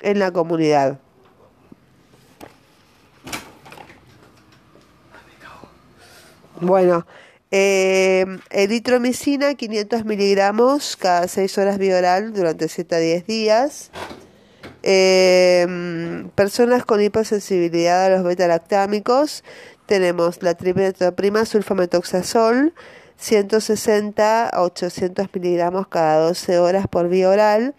en 0.02 0.20
la 0.20 0.32
comunidad. 0.32 1.00
Bueno, 6.62 7.06
eh, 7.52 8.26
eritromicina 8.50 9.56
500 9.56 10.06
miligramos 10.06 10.96
cada 10.96 11.28
6 11.28 11.58
horas 11.58 11.78
bioral 11.78 12.34
durante 12.34 12.70
7 12.70 12.96
a 12.96 13.00
10 13.00 13.28
días. 13.28 13.92
Eh, 14.82 16.26
personas 16.36 16.86
con 16.86 17.02
hipersensibilidad 17.02 18.06
a 18.06 18.10
los 18.10 18.24
beta-lactámicos, 18.24 19.44
tenemos 19.86 20.42
la 20.44 20.54
trimetroprima 20.54 21.46
sulfametoxazol, 21.46 22.74
160 23.18 24.48
a 24.50 24.62
800 24.62 25.28
miligramos 25.34 25.88
cada 25.88 26.20
12 26.20 26.60
horas 26.60 26.88
por 26.88 27.10
vía 27.10 27.30
oral 27.30 27.76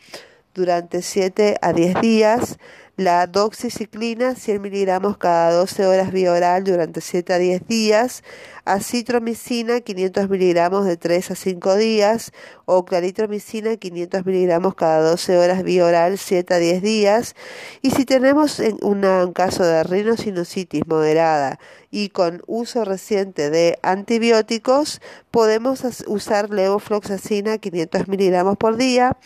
durante 0.54 1.00
7 1.00 1.56
a 1.62 1.72
10 1.72 2.00
días 2.00 2.58
la 2.96 3.26
doxiciclina 3.26 4.34
100 4.34 4.62
miligramos 4.62 5.18
cada 5.18 5.52
12 5.52 5.84
horas 5.86 6.12
vía 6.12 6.32
oral 6.32 6.64
durante 6.64 7.02
7 7.02 7.34
a 7.34 7.38
10 7.38 7.66
días, 7.66 8.24
acitromicina 8.66 9.80
500 9.80 10.28
miligramos 10.28 10.84
de 10.84 10.96
3 10.96 11.30
a 11.30 11.34
5 11.34 11.76
días 11.76 12.32
o 12.66 12.84
claritromicina 12.84 13.76
500 13.76 14.26
miligramos 14.26 14.74
cada 14.74 15.08
12 15.10 15.38
horas 15.38 15.62
vía 15.62 15.86
oral 15.86 16.18
7 16.18 16.52
a 16.52 16.58
10 16.58 16.82
días. 16.82 17.34
Y 17.80 17.92
si 17.92 18.04
tenemos 18.04 18.60
un 18.82 19.32
caso 19.32 19.64
de 19.64 19.82
rinosinusitis 19.84 20.86
moderada 20.86 21.58
y 21.90 22.10
con 22.10 22.42
uso 22.46 22.84
reciente 22.84 23.48
de 23.50 23.78
antibióticos 23.82 25.00
podemos 25.30 25.82
usar 26.06 26.50
levofloxacina 26.50 27.58
500 27.58 28.08
miligramos 28.08 28.56
por 28.56 28.76
día 28.76 29.16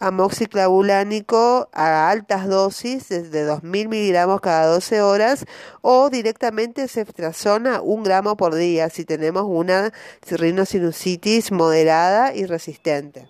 amoxiclavulánico 0.00 1.68
a 1.72 2.10
altas 2.10 2.46
dosis 2.46 3.08
desde 3.08 3.48
2.000 3.48 3.88
miligramos 3.88 4.40
cada 4.40 4.66
12 4.66 5.02
horas 5.02 5.44
o 5.80 6.08
directamente 6.10 6.86
ceftriaxona 6.86 7.80
un 7.80 8.04
gramo 8.04 8.36
por 8.36 8.54
día 8.54 8.87
si 8.90 9.04
tenemos 9.04 9.44
una 9.46 9.92
rinosinusitis 10.30 11.52
moderada 11.52 12.34
y 12.34 12.46
resistente. 12.46 13.28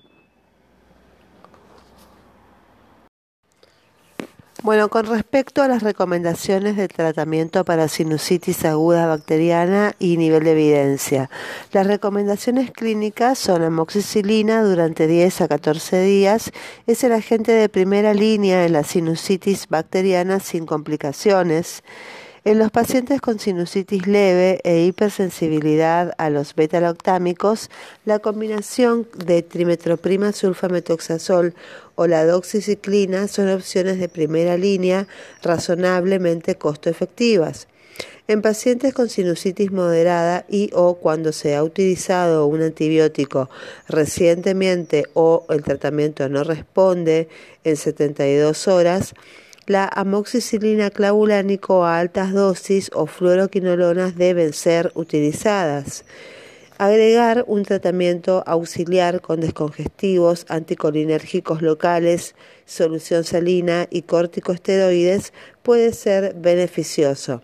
Bueno, 4.60 4.88
con 4.88 5.06
respecto 5.06 5.62
a 5.62 5.68
las 5.68 5.84
recomendaciones 5.84 6.76
de 6.76 6.88
tratamiento 6.88 7.64
para 7.64 7.86
sinusitis 7.86 8.64
aguda 8.64 9.06
bacteriana 9.06 9.94
y 10.00 10.16
nivel 10.16 10.42
de 10.42 10.50
evidencia, 10.50 11.30
las 11.70 11.86
recomendaciones 11.86 12.72
clínicas 12.72 13.38
son 13.38 13.62
amoxicilina 13.62 14.64
durante 14.64 15.06
10 15.06 15.42
a 15.42 15.48
14 15.48 16.02
días, 16.02 16.50
es 16.88 17.04
el 17.04 17.12
agente 17.12 17.52
de 17.52 17.68
primera 17.68 18.12
línea 18.14 18.66
en 18.66 18.72
la 18.72 18.82
sinusitis 18.82 19.68
bacteriana 19.68 20.40
sin 20.40 20.66
complicaciones. 20.66 21.84
En 22.44 22.58
los 22.58 22.70
pacientes 22.70 23.20
con 23.20 23.40
sinusitis 23.40 24.06
leve 24.06 24.60
e 24.62 24.84
hipersensibilidad 24.84 26.14
a 26.18 26.30
los 26.30 26.54
beta-lactámicos, 26.54 27.68
la 28.04 28.20
combinación 28.20 29.08
de 29.16 29.42
trimetroprima 29.42 30.32
sulfametoxazol 30.32 31.54
o 31.96 32.06
la 32.06 32.24
doxiciclina 32.24 33.26
son 33.26 33.50
opciones 33.50 33.98
de 33.98 34.08
primera 34.08 34.56
línea 34.56 35.08
razonablemente 35.42 36.54
costo 36.54 36.88
efectivas. 36.88 37.66
En 38.28 38.40
pacientes 38.40 38.94
con 38.94 39.08
sinusitis 39.08 39.72
moderada 39.72 40.44
y 40.48 40.70
o 40.74 40.94
cuando 40.94 41.32
se 41.32 41.56
ha 41.56 41.64
utilizado 41.64 42.46
un 42.46 42.62
antibiótico 42.62 43.50
recientemente 43.88 45.06
o 45.14 45.44
el 45.48 45.64
tratamiento 45.64 46.28
no 46.28 46.44
responde 46.44 47.28
en 47.64 47.76
72 47.76 48.68
horas, 48.68 49.14
la 49.68 49.86
amoxicilina 49.86 50.90
clavulánico 50.90 51.84
a 51.84 51.98
altas 51.98 52.32
dosis 52.32 52.90
o 52.94 53.06
fluoroquinolonas 53.06 54.16
deben 54.16 54.52
ser 54.52 54.90
utilizadas. 54.94 56.04
Agregar 56.78 57.44
un 57.48 57.64
tratamiento 57.64 58.42
auxiliar 58.46 59.20
con 59.20 59.40
descongestivos, 59.40 60.46
anticolinérgicos 60.48 61.60
locales, 61.60 62.34
solución 62.64 63.24
salina 63.24 63.86
y 63.90 64.02
corticosteroides 64.02 65.32
puede 65.62 65.92
ser 65.92 66.34
beneficioso. 66.36 67.42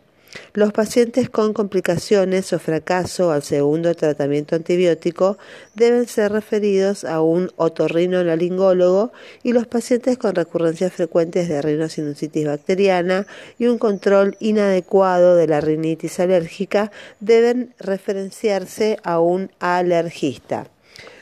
Los 0.53 0.73
pacientes 0.73 1.31
con 1.31 1.53
complicaciones 1.53 2.53
o 2.53 2.59
fracaso 2.59 3.31
al 3.31 3.43
segundo 3.43 3.95
tratamiento 3.95 4.57
antibiótico 4.57 5.39
deben 5.75 6.07
ser 6.07 6.33
referidos 6.33 7.05
a 7.05 7.21
un 7.23 7.51
otorrinolaringólogo 7.57 9.13
y 9.43 9.53
los 9.53 9.67
pacientes 9.67 10.19
con 10.19 10.35
recurrencias 10.35 10.93
frecuentes 10.93 11.49
de 11.49 11.61
rinosinusitis 11.63 12.47
bacteriana 12.47 13.27
y 13.59 13.67
un 13.67 13.79
control 13.79 14.37
inadecuado 14.41 15.37
de 15.37 15.47
la 15.47 15.61
rinitis 15.61 16.21
alérgica 16.21 16.91
deben 17.21 17.75
referenciarse 17.79 18.99
a 19.03 19.21
un 19.21 19.51
alergista. 19.59 20.69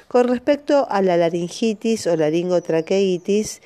Con 0.08 0.28
respecto 0.28 0.86
a 0.90 1.00
la 1.00 1.16
laringitis 1.16 2.06
o 2.06 2.16
laringotraqueitis, 2.16 3.62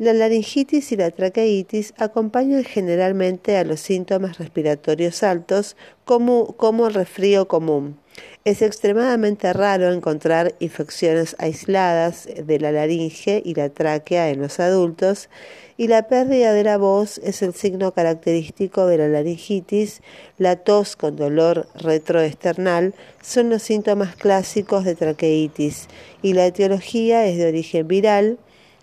la 0.00 0.14
laringitis 0.14 0.92
y 0.92 0.96
la 0.96 1.10
traqueitis 1.10 1.92
acompañan 1.98 2.64
generalmente 2.64 3.58
a 3.58 3.64
los 3.64 3.80
síntomas 3.80 4.38
respiratorios 4.38 5.22
altos 5.22 5.76
como, 6.06 6.86
el 6.86 6.94
resfrío 6.94 7.48
común. 7.48 7.98
Es 8.46 8.62
extremadamente 8.62 9.52
raro 9.52 9.92
encontrar 9.92 10.54
infecciones 10.58 11.36
aisladas 11.38 12.26
de 12.34 12.58
la 12.58 12.72
laringe 12.72 13.42
y 13.44 13.52
la 13.52 13.68
tráquea 13.68 14.30
en 14.30 14.40
los 14.40 14.58
adultos 14.58 15.28
y 15.76 15.88
la 15.88 16.08
pérdida 16.08 16.54
de 16.54 16.64
la 16.64 16.78
voz 16.78 17.18
es 17.18 17.42
el 17.42 17.52
signo 17.52 17.92
característico 17.92 18.86
de 18.86 18.96
la 18.96 19.08
laringitis. 19.08 20.00
La 20.38 20.56
tos 20.56 20.96
con 20.96 21.16
dolor 21.16 21.68
retroesternal 21.74 22.94
son 23.20 23.50
los 23.50 23.62
síntomas 23.62 24.16
clásicos 24.16 24.86
de 24.86 24.94
traqueitis 24.94 25.88
y 26.22 26.32
la 26.32 26.46
etiología 26.46 27.26
es 27.26 27.36
de 27.36 27.48
origen 27.48 27.86
viral 27.86 28.38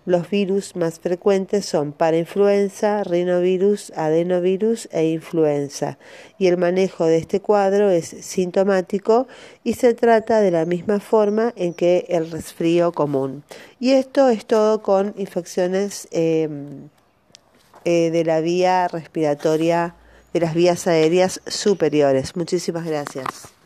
los 0.07 0.29
virus 0.29 0.77
más 0.77 1.01
frecuentes 1.01 1.65
son 1.65 1.91
parainfluenza, 1.91 3.03
rinovirus, 3.03 3.91
adenovirus 3.93 4.87
e 4.93 5.09
influenza, 5.09 5.97
y 6.39 6.47
el 6.47 6.55
manejo 6.55 7.05
de 7.05 7.17
este 7.17 7.41
cuadro 7.41 7.89
es 7.89 8.15
sintomático 8.21 9.27
y 9.65 9.73
se 9.73 9.93
trata 9.93 10.39
de 10.39 10.51
la 10.51 10.63
misma 10.63 11.01
forma 11.01 11.51
en 11.57 11.73
que 11.73 12.05
el 12.07 12.31
resfrío 12.31 12.93
común. 12.93 13.43
Y 13.81 13.91
esto 13.91 14.29
es 14.29 14.45
todo 14.45 14.81
con 14.81 15.13
infecciones 15.17 16.07
em, 16.11 16.87
eh, 17.83 18.09
de 18.09 18.23
la 18.23 18.39
vía 18.39 18.87
respiratoria, 18.87 19.95
de 20.31 20.39
las 20.39 20.53
vías 20.53 20.87
aéreas 20.87 21.41
superiores. 21.47 22.37
Muchísimas 22.37 22.85
gracias. 22.85 23.56